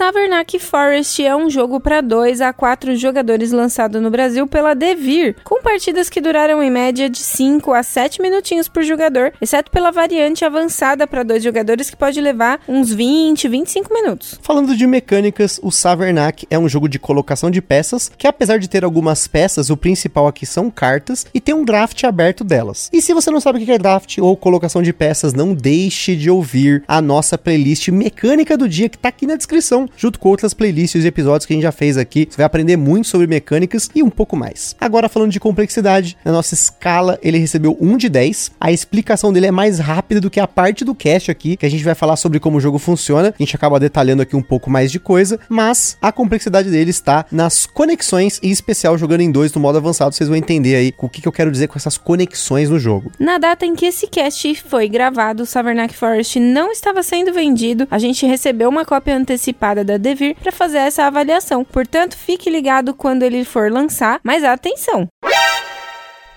Savernac 0.00 0.58
Forest 0.58 1.22
é 1.22 1.36
um 1.36 1.50
jogo 1.50 1.78
para 1.78 2.00
2 2.00 2.40
a 2.40 2.54
4 2.54 2.96
jogadores 2.96 3.52
lançado 3.52 4.00
no 4.00 4.10
Brasil 4.10 4.46
pela 4.46 4.72
Devir, 4.72 5.36
com 5.44 5.60
partidas 5.60 6.08
que 6.08 6.22
duraram 6.22 6.62
em 6.62 6.70
média 6.70 7.06
de 7.10 7.18
5 7.18 7.70
a 7.74 7.82
7 7.82 8.22
minutinhos 8.22 8.66
por 8.66 8.82
jogador, 8.82 9.30
exceto 9.42 9.70
pela 9.70 9.90
variante 9.90 10.42
avançada 10.42 11.06
para 11.06 11.22
dois 11.22 11.44
jogadores 11.44 11.90
que 11.90 11.98
pode 11.98 12.18
levar 12.18 12.62
uns 12.66 12.90
20, 12.90 13.46
25 13.46 13.92
minutos. 13.92 14.40
Falando 14.40 14.74
de 14.74 14.86
mecânicas, 14.86 15.60
o 15.62 15.70
Savernac 15.70 16.46
é 16.48 16.58
um 16.58 16.66
jogo 16.66 16.88
de 16.88 16.98
colocação 16.98 17.50
de 17.50 17.60
peças, 17.60 18.10
que 18.16 18.26
apesar 18.26 18.58
de 18.58 18.70
ter 18.70 18.84
algumas 18.84 19.26
peças, 19.26 19.68
o 19.68 19.76
principal 19.76 20.26
aqui 20.26 20.46
são 20.46 20.70
cartas 20.70 21.26
e 21.34 21.42
tem 21.42 21.54
um 21.54 21.62
draft 21.62 22.02
aberto 22.04 22.42
delas. 22.42 22.88
E 22.90 23.02
se 23.02 23.12
você 23.12 23.30
não 23.30 23.38
sabe 23.38 23.62
o 23.62 23.66
que 23.66 23.70
é 23.70 23.76
draft 23.76 24.16
ou 24.16 24.34
colocação 24.34 24.82
de 24.82 24.94
peças, 24.94 25.34
não 25.34 25.52
deixe 25.52 26.16
de 26.16 26.30
ouvir 26.30 26.82
a 26.88 27.02
nossa 27.02 27.36
playlist 27.36 27.88
mecânica 27.88 28.56
do 28.56 28.66
dia 28.66 28.88
que 28.88 28.96
tá 28.96 29.10
aqui 29.10 29.26
na 29.26 29.36
descrição 29.36 29.89
junto 29.96 30.18
com 30.18 30.28
outras 30.28 30.54
playlists 30.54 31.04
e 31.04 31.08
episódios 31.08 31.46
que 31.46 31.52
a 31.52 31.56
gente 31.56 31.62
já 31.62 31.72
fez 31.72 31.96
aqui. 31.96 32.26
Você 32.28 32.36
vai 32.36 32.46
aprender 32.46 32.76
muito 32.76 33.08
sobre 33.08 33.26
mecânicas 33.26 33.90
e 33.94 34.02
um 34.02 34.10
pouco 34.10 34.36
mais. 34.36 34.76
Agora, 34.80 35.08
falando 35.08 35.32
de 35.32 35.40
complexidade, 35.40 36.16
na 36.24 36.32
nossa 36.32 36.54
escala 36.54 37.18
ele 37.22 37.38
recebeu 37.38 37.76
1 37.80 37.96
de 37.96 38.08
10. 38.08 38.52
A 38.60 38.72
explicação 38.72 39.32
dele 39.32 39.46
é 39.46 39.50
mais 39.50 39.78
rápida 39.78 40.20
do 40.20 40.30
que 40.30 40.40
a 40.40 40.46
parte 40.46 40.84
do 40.84 40.94
cast 40.94 41.30
aqui, 41.30 41.56
que 41.56 41.66
a 41.66 41.70
gente 41.70 41.84
vai 41.84 41.94
falar 41.94 42.16
sobre 42.16 42.40
como 42.40 42.58
o 42.58 42.60
jogo 42.60 42.78
funciona. 42.78 43.34
A 43.38 43.42
gente 43.42 43.56
acaba 43.56 43.80
detalhando 43.80 44.22
aqui 44.22 44.36
um 44.36 44.42
pouco 44.42 44.70
mais 44.70 44.90
de 44.90 44.98
coisa, 44.98 45.38
mas 45.48 45.96
a 46.00 46.12
complexidade 46.12 46.70
dele 46.70 46.90
está 46.90 47.24
nas 47.30 47.66
conexões, 47.66 48.38
em 48.42 48.50
especial 48.50 48.96
jogando 48.98 49.20
em 49.20 49.30
dois 49.30 49.52
no 49.52 49.60
modo 49.60 49.78
avançado, 49.78 50.14
vocês 50.14 50.28
vão 50.28 50.36
entender 50.36 50.76
aí 50.76 50.94
o 50.98 51.08
que, 51.08 51.22
que 51.22 51.28
eu 51.28 51.32
quero 51.32 51.50
dizer 51.50 51.68
com 51.68 51.76
essas 51.76 51.96
conexões 51.96 52.70
no 52.70 52.78
jogo. 52.78 53.10
Na 53.18 53.38
data 53.38 53.66
em 53.66 53.74
que 53.74 53.86
esse 53.86 54.06
cast 54.06 54.54
foi 54.62 54.88
gravado, 54.88 55.42
o 55.42 55.46
Savernac 55.46 55.94
Forest 55.94 56.38
não 56.38 56.70
estava 56.70 57.02
sendo 57.02 57.32
vendido. 57.32 57.86
A 57.90 57.98
gente 57.98 58.26
recebeu 58.26 58.68
uma 58.68 58.84
cópia 58.84 59.16
antecipada 59.16 59.79
da 59.84 59.96
Devir 59.96 60.36
para 60.36 60.52
fazer 60.52 60.78
essa 60.78 61.04
avaliação. 61.04 61.64
Portanto, 61.64 62.16
fique 62.16 62.50
ligado 62.50 62.94
quando 62.94 63.22
ele 63.22 63.44
for 63.44 63.70
lançar, 63.70 64.20
mas 64.22 64.44
atenção! 64.44 65.08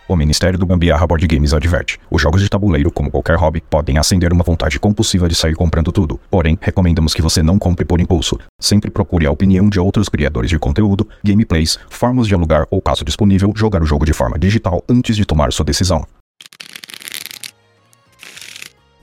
O 0.07 0.17
Ministério 0.17 0.59
do 0.59 0.65
Gambiarra 0.65 1.07
Board 1.07 1.25
Games 1.25 1.53
adverte: 1.53 1.97
os 2.11 2.21
jogos 2.21 2.41
de 2.41 2.49
tabuleiro, 2.49 2.91
como 2.91 3.09
qualquer 3.09 3.37
hobby, 3.37 3.61
podem 3.69 3.97
acender 3.97 4.33
uma 4.33 4.43
vontade 4.43 4.79
compulsiva 4.79 5.29
de 5.29 5.35
sair 5.35 5.55
comprando 5.55 5.91
tudo. 5.91 6.19
Porém, 6.29 6.57
recomendamos 6.61 7.13
que 7.13 7.21
você 7.21 7.41
não 7.41 7.57
compre 7.57 7.85
por 7.85 8.01
impulso. 8.01 8.37
Sempre 8.59 8.91
procure 8.91 9.25
a 9.25 9.31
opinião 9.31 9.69
de 9.69 9.79
outros 9.79 10.09
criadores 10.09 10.49
de 10.49 10.59
conteúdo, 10.59 11.07
gameplays, 11.23 11.79
formas 11.89 12.27
de 12.27 12.35
alugar 12.35 12.67
ou, 12.69 12.81
caso 12.81 13.05
disponível, 13.05 13.53
jogar 13.55 13.81
o 13.81 13.85
jogo 13.85 14.05
de 14.05 14.13
forma 14.13 14.37
digital 14.37 14.83
antes 14.89 15.15
de 15.15 15.25
tomar 15.25 15.53
sua 15.53 15.65
decisão. 15.65 16.05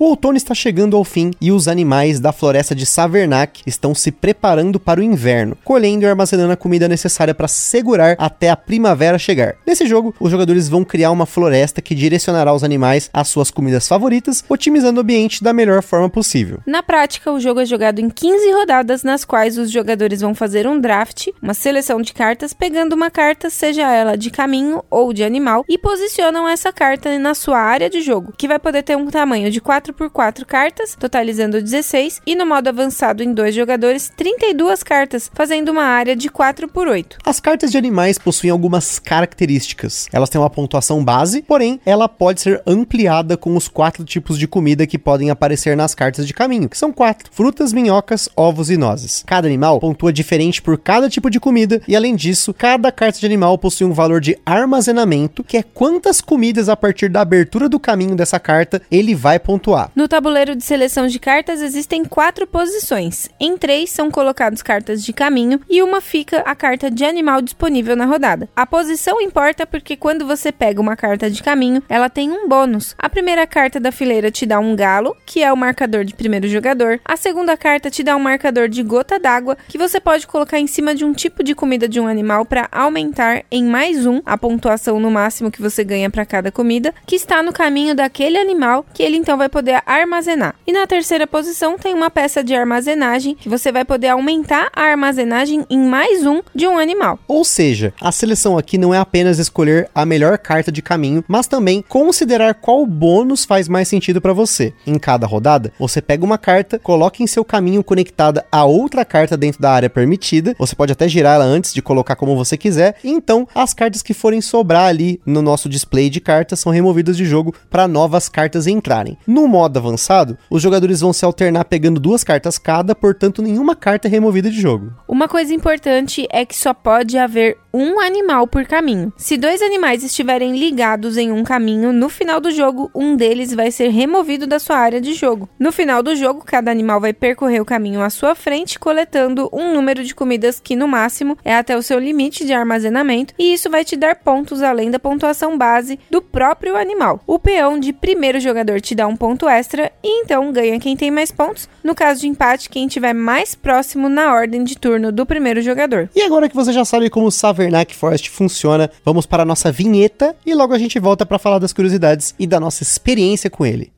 O 0.00 0.06
outono 0.06 0.38
está 0.38 0.54
chegando 0.54 0.96
ao 0.96 1.04
fim 1.04 1.30
e 1.38 1.52
os 1.52 1.68
animais 1.68 2.18
da 2.18 2.32
floresta 2.32 2.74
de 2.74 2.86
Savernac 2.86 3.60
estão 3.66 3.94
se 3.94 4.10
preparando 4.10 4.80
para 4.80 4.98
o 4.98 5.02
inverno, 5.02 5.58
colhendo 5.62 6.06
e 6.06 6.08
armazenando 6.08 6.54
a 6.54 6.56
comida 6.56 6.88
necessária 6.88 7.34
para 7.34 7.46
segurar 7.46 8.16
até 8.18 8.48
a 8.48 8.56
primavera 8.56 9.18
chegar. 9.18 9.56
Nesse 9.66 9.86
jogo, 9.86 10.14
os 10.18 10.30
jogadores 10.30 10.70
vão 10.70 10.84
criar 10.84 11.10
uma 11.10 11.26
floresta 11.26 11.82
que 11.82 11.94
direcionará 11.94 12.50
os 12.54 12.64
animais 12.64 13.10
às 13.12 13.28
suas 13.28 13.50
comidas 13.50 13.86
favoritas, 13.86 14.42
otimizando 14.48 15.00
o 15.00 15.02
ambiente 15.02 15.44
da 15.44 15.52
melhor 15.52 15.82
forma 15.82 16.08
possível. 16.08 16.60
Na 16.64 16.82
prática, 16.82 17.30
o 17.30 17.38
jogo 17.38 17.60
é 17.60 17.66
jogado 17.66 17.98
em 17.98 18.08
15 18.08 18.52
rodadas, 18.52 19.02
nas 19.02 19.22
quais 19.22 19.58
os 19.58 19.70
jogadores 19.70 20.22
vão 20.22 20.34
fazer 20.34 20.66
um 20.66 20.80
draft, 20.80 21.28
uma 21.42 21.52
seleção 21.52 22.00
de 22.00 22.14
cartas, 22.14 22.54
pegando 22.54 22.94
uma 22.94 23.10
carta, 23.10 23.50
seja 23.50 23.92
ela 23.92 24.16
de 24.16 24.30
caminho 24.30 24.82
ou 24.88 25.12
de 25.12 25.22
animal, 25.22 25.62
e 25.68 25.76
posicionam 25.76 26.48
essa 26.48 26.72
carta 26.72 27.18
na 27.18 27.34
sua 27.34 27.58
área 27.58 27.90
de 27.90 28.00
jogo, 28.00 28.32
que 28.34 28.48
vai 28.48 28.58
poder 28.58 28.82
ter 28.82 28.96
um 28.96 29.08
tamanho 29.08 29.50
de 29.50 29.60
4 29.60 29.89
4 29.90 29.92
por 29.92 30.10
4 30.10 30.46
cartas, 30.46 30.96
totalizando 30.98 31.60
16, 31.60 32.22
e 32.26 32.34
no 32.34 32.46
modo 32.46 32.68
avançado 32.68 33.22
em 33.22 33.32
dois 33.32 33.54
jogadores, 33.54 34.10
32 34.16 34.82
cartas, 34.82 35.30
fazendo 35.32 35.70
uma 35.70 35.82
área 35.82 36.16
de 36.16 36.28
4 36.28 36.68
por 36.68 36.88
8. 36.88 37.18
As 37.24 37.40
cartas 37.40 37.70
de 37.70 37.78
animais 37.78 38.18
possuem 38.18 38.50
algumas 38.50 38.98
características. 38.98 40.08
Elas 40.12 40.28
têm 40.28 40.40
uma 40.40 40.50
pontuação 40.50 41.04
base, 41.04 41.42
porém, 41.42 41.80
ela 41.84 42.08
pode 42.08 42.40
ser 42.40 42.62
ampliada 42.66 43.36
com 43.36 43.56
os 43.56 43.68
quatro 43.68 44.04
tipos 44.04 44.38
de 44.38 44.46
comida 44.46 44.86
que 44.86 44.98
podem 44.98 45.30
aparecer 45.30 45.76
nas 45.76 45.94
cartas 45.94 46.26
de 46.26 46.34
caminho, 46.34 46.68
que 46.68 46.78
são 46.78 46.92
quatro: 46.92 47.28
frutas, 47.32 47.72
minhocas, 47.72 48.28
ovos 48.36 48.70
e 48.70 48.76
nozes. 48.76 49.24
Cada 49.26 49.46
animal 49.46 49.80
pontua 49.80 50.12
diferente 50.12 50.62
por 50.62 50.78
cada 50.78 51.08
tipo 51.08 51.30
de 51.30 51.40
comida, 51.40 51.80
e 51.86 51.96
além 51.96 52.14
disso, 52.14 52.54
cada 52.54 52.92
carta 52.92 53.18
de 53.18 53.26
animal 53.26 53.58
possui 53.58 53.86
um 53.86 53.92
valor 53.92 54.20
de 54.20 54.36
armazenamento, 54.44 55.42
que 55.42 55.56
é 55.56 55.62
quantas 55.62 56.20
comidas 56.20 56.68
a 56.68 56.76
partir 56.76 57.08
da 57.08 57.20
abertura 57.20 57.68
do 57.68 57.80
caminho 57.80 58.14
dessa 58.14 58.38
carta 58.38 58.80
ele 58.90 59.14
vai 59.14 59.38
pontuar. 59.38 59.79
No 59.94 60.08
tabuleiro 60.08 60.56
de 60.56 60.64
seleção 60.64 61.06
de 61.06 61.18
cartas 61.18 61.62
existem 61.62 62.04
quatro 62.04 62.46
posições. 62.46 63.28
Em 63.38 63.56
três 63.56 63.90
são 63.90 64.10
colocadas 64.10 64.62
cartas 64.62 65.04
de 65.04 65.12
caminho 65.12 65.60
e 65.68 65.82
uma 65.82 66.00
fica 66.00 66.38
a 66.40 66.54
carta 66.54 66.90
de 66.90 67.04
animal 67.04 67.40
disponível 67.40 67.94
na 67.96 68.04
rodada. 68.04 68.48
A 68.54 68.66
posição 68.66 69.20
importa 69.20 69.66
porque 69.66 69.96
quando 69.96 70.26
você 70.26 70.50
pega 70.50 70.80
uma 70.80 70.96
carta 70.96 71.30
de 71.30 71.42
caminho, 71.42 71.82
ela 71.88 72.10
tem 72.10 72.30
um 72.30 72.48
bônus. 72.48 72.94
A 72.98 73.08
primeira 73.08 73.46
carta 73.46 73.78
da 73.78 73.92
fileira 73.92 74.30
te 74.30 74.44
dá 74.44 74.58
um 74.58 74.74
galo, 74.74 75.16
que 75.24 75.42
é 75.42 75.52
o 75.52 75.56
marcador 75.56 76.04
de 76.04 76.14
primeiro 76.14 76.48
jogador. 76.48 77.00
A 77.04 77.16
segunda 77.16 77.56
carta 77.56 77.90
te 77.90 78.02
dá 78.02 78.16
um 78.16 78.20
marcador 78.20 78.68
de 78.68 78.82
gota 78.82 79.18
d'água, 79.18 79.56
que 79.68 79.78
você 79.78 80.00
pode 80.00 80.26
colocar 80.26 80.58
em 80.58 80.66
cima 80.66 80.94
de 80.94 81.04
um 81.04 81.12
tipo 81.12 81.44
de 81.44 81.54
comida 81.54 81.88
de 81.88 82.00
um 82.00 82.06
animal 82.06 82.44
para 82.44 82.68
aumentar 82.72 83.44
em 83.50 83.64
mais 83.64 84.06
um 84.06 84.20
a 84.26 84.36
pontuação 84.36 84.98
no 84.98 85.10
máximo 85.10 85.50
que 85.50 85.62
você 85.62 85.84
ganha 85.84 86.10
para 86.10 86.26
cada 86.26 86.50
comida, 86.50 86.92
que 87.06 87.16
está 87.16 87.42
no 87.42 87.52
caminho 87.52 87.94
daquele 87.94 88.38
animal, 88.38 88.84
que 88.92 89.02
ele 89.02 89.16
então 89.16 89.36
vai 89.36 89.48
poder 89.48 89.59
poder 89.60 89.82
armazenar. 89.84 90.54
E 90.66 90.72
na 90.72 90.86
terceira 90.86 91.26
posição 91.26 91.76
tem 91.76 91.92
uma 91.92 92.10
peça 92.10 92.42
de 92.42 92.54
armazenagem 92.54 93.34
que 93.34 93.46
você 93.46 93.70
vai 93.70 93.84
poder 93.84 94.08
aumentar 94.08 94.70
a 94.74 94.84
armazenagem 94.84 95.66
em 95.68 95.78
mais 95.78 96.24
um 96.24 96.40
de 96.54 96.66
um 96.66 96.78
animal. 96.78 97.18
Ou 97.28 97.44
seja, 97.44 97.92
a 98.00 98.10
seleção 98.10 98.56
aqui 98.56 98.78
não 98.78 98.94
é 98.94 98.98
apenas 98.98 99.38
escolher 99.38 99.90
a 99.94 100.06
melhor 100.06 100.38
carta 100.38 100.72
de 100.72 100.80
caminho, 100.80 101.22
mas 101.28 101.46
também 101.46 101.84
considerar 101.86 102.54
qual 102.54 102.86
bônus 102.86 103.44
faz 103.44 103.68
mais 103.68 103.86
sentido 103.86 104.18
para 104.18 104.32
você. 104.32 104.72
Em 104.86 104.98
cada 104.98 105.26
rodada, 105.26 105.74
você 105.78 106.00
pega 106.00 106.24
uma 106.24 106.38
carta, 106.38 106.78
coloca 106.78 107.22
em 107.22 107.26
seu 107.26 107.44
caminho 107.44 107.84
conectada 107.84 108.46
a 108.50 108.64
outra 108.64 109.04
carta 109.04 109.36
dentro 109.36 109.60
da 109.60 109.72
área 109.72 109.90
permitida. 109.90 110.56
Você 110.58 110.74
pode 110.74 110.92
até 110.92 111.06
girar 111.06 111.34
ela 111.34 111.44
antes 111.44 111.74
de 111.74 111.82
colocar 111.82 112.16
como 112.16 112.34
você 112.34 112.56
quiser. 112.56 112.96
E 113.04 113.10
então, 113.10 113.46
as 113.54 113.74
cartas 113.74 114.00
que 114.00 114.14
forem 114.14 114.40
sobrar 114.40 114.86
ali 114.86 115.20
no 115.26 115.42
nosso 115.42 115.68
display 115.68 116.08
de 116.08 116.18
cartas 116.18 116.60
são 116.60 116.72
removidas 116.72 117.14
de 117.14 117.26
jogo 117.26 117.54
para 117.68 117.86
novas 117.86 118.26
cartas 118.26 118.66
entrarem. 118.66 119.18
No 119.26 119.49
modo 119.50 119.76
avançado, 119.78 120.38
os 120.48 120.62
jogadores 120.62 121.00
vão 121.00 121.12
se 121.12 121.24
alternar 121.24 121.64
pegando 121.64 122.00
duas 122.00 122.24
cartas 122.24 122.58
cada, 122.58 122.94
portanto, 122.94 123.42
nenhuma 123.42 123.74
carta 123.74 124.08
é 124.08 124.10
removida 124.10 124.48
de 124.48 124.60
jogo. 124.60 124.92
Uma 125.08 125.28
coisa 125.28 125.52
importante 125.52 126.26
é 126.30 126.46
que 126.46 126.56
só 126.56 126.72
pode 126.72 127.18
haver 127.18 127.58
um 127.72 128.00
animal 128.00 128.46
por 128.46 128.64
caminho. 128.64 129.12
Se 129.16 129.36
dois 129.36 129.62
animais 129.62 130.02
estiverem 130.02 130.56
ligados 130.56 131.16
em 131.16 131.30
um 131.30 131.44
caminho, 131.44 131.92
no 131.92 132.08
final 132.08 132.40
do 132.40 132.50
jogo, 132.50 132.90
um 132.94 133.16
deles 133.16 133.52
vai 133.52 133.70
ser 133.70 133.88
removido 133.88 134.46
da 134.46 134.58
sua 134.58 134.76
área 134.76 135.00
de 135.00 135.14
jogo. 135.14 135.48
No 135.58 135.72
final 135.72 136.02
do 136.02 136.16
jogo, 136.16 136.42
cada 136.44 136.70
animal 136.70 137.00
vai 137.00 137.12
percorrer 137.12 137.60
o 137.60 137.64
caminho 137.64 138.02
à 138.02 138.10
sua 138.10 138.34
frente, 138.34 138.78
coletando 138.78 139.48
um 139.52 139.72
número 139.72 140.04
de 140.04 140.14
comidas 140.14 140.60
que, 140.60 140.76
no 140.76 140.88
máximo, 140.88 141.36
é 141.44 141.54
até 141.54 141.76
o 141.76 141.82
seu 141.82 141.98
limite 141.98 142.44
de 142.44 142.52
armazenamento, 142.52 143.34
e 143.38 143.52
isso 143.52 143.70
vai 143.70 143.84
te 143.84 143.96
dar 143.96 144.16
pontos 144.16 144.62
além 144.62 144.90
da 144.90 144.98
pontuação 144.98 145.56
base 145.56 145.98
do 146.10 146.20
próprio 146.20 146.76
animal. 146.76 147.20
O 147.26 147.38
peão 147.38 147.78
de 147.78 147.92
primeiro 147.92 148.40
jogador 148.40 148.80
te 148.80 148.94
dá 148.94 149.06
um 149.06 149.16
ponto 149.16 149.39
extra 149.48 149.92
e 150.02 150.22
então 150.22 150.52
ganha 150.52 150.78
quem 150.80 150.96
tem 150.96 151.10
mais 151.10 151.30
pontos. 151.30 151.68
No 151.82 151.94
caso 151.94 152.20
de 152.20 152.28
empate, 152.28 152.68
quem 152.68 152.86
estiver 152.86 153.12
mais 153.12 153.54
próximo 153.54 154.08
na 154.08 154.34
ordem 154.34 154.64
de 154.64 154.76
turno 154.76 155.12
do 155.12 155.26
primeiro 155.26 155.62
jogador. 155.62 156.08
E 156.14 156.22
agora 156.22 156.48
que 156.48 156.54
você 156.54 156.72
já 156.72 156.84
sabe 156.84 157.10
como 157.10 157.26
o 157.26 157.30
Savernac 157.30 157.94
Forest 157.94 158.30
funciona, 158.30 158.90
vamos 159.04 159.26
para 159.26 159.42
a 159.42 159.46
nossa 159.46 159.70
vinheta 159.70 160.34
e 160.44 160.54
logo 160.54 160.74
a 160.74 160.78
gente 160.78 160.98
volta 160.98 161.24
para 161.24 161.38
falar 161.38 161.58
das 161.58 161.72
curiosidades 161.72 162.34
e 162.38 162.46
da 162.46 162.60
nossa 162.60 162.82
experiência 162.82 163.50
com 163.50 163.64
ele. 163.64 163.92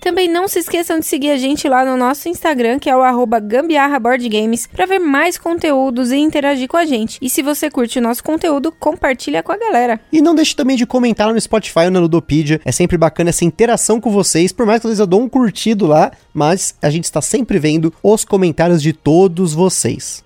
Também 0.04 0.28
não 0.28 0.46
se 0.46 0.58
esqueçam 0.58 1.00
de 1.00 1.06
seguir 1.06 1.30
a 1.30 1.38
gente 1.38 1.66
lá 1.66 1.82
no 1.82 1.96
nosso 1.96 2.28
Instagram, 2.28 2.78
que 2.78 2.90
é 2.90 2.94
o 2.94 3.00
arroba 3.00 3.40
Gambiarra 3.40 3.98
Board 3.98 4.28
Games, 4.28 4.66
para 4.66 4.84
ver 4.84 4.98
mais 4.98 5.38
conteúdos 5.38 6.12
e 6.12 6.16
interagir 6.18 6.68
com 6.68 6.76
a 6.76 6.84
gente. 6.84 7.18
E 7.22 7.30
se 7.30 7.40
você 7.40 7.70
curte 7.70 7.98
o 7.98 8.02
nosso 8.02 8.22
conteúdo, 8.22 8.70
compartilha 8.70 9.42
com 9.42 9.50
a 9.50 9.56
galera. 9.56 9.98
E 10.12 10.20
não 10.20 10.34
deixe 10.34 10.54
também 10.54 10.76
de 10.76 10.84
comentar 10.84 11.32
no 11.32 11.40
Spotify 11.40 11.86
ou 11.86 11.90
na 11.90 12.00
Ludopedia. 12.00 12.60
É 12.66 12.70
sempre 12.70 12.98
bacana 12.98 13.30
essa 13.30 13.46
interação 13.46 13.98
com 13.98 14.10
vocês. 14.10 14.52
Por 14.52 14.66
mais 14.66 14.78
que 14.78 14.86
às 14.86 14.90
vezes 14.90 15.00
eu 15.00 15.06
dou 15.06 15.22
um 15.22 15.28
curtido 15.28 15.86
lá, 15.86 16.12
mas 16.34 16.74
a 16.82 16.90
gente 16.90 17.04
está 17.04 17.22
sempre 17.22 17.58
vendo 17.58 17.90
os 18.02 18.26
comentários 18.26 18.82
de 18.82 18.92
todos 18.92 19.54
vocês. 19.54 20.23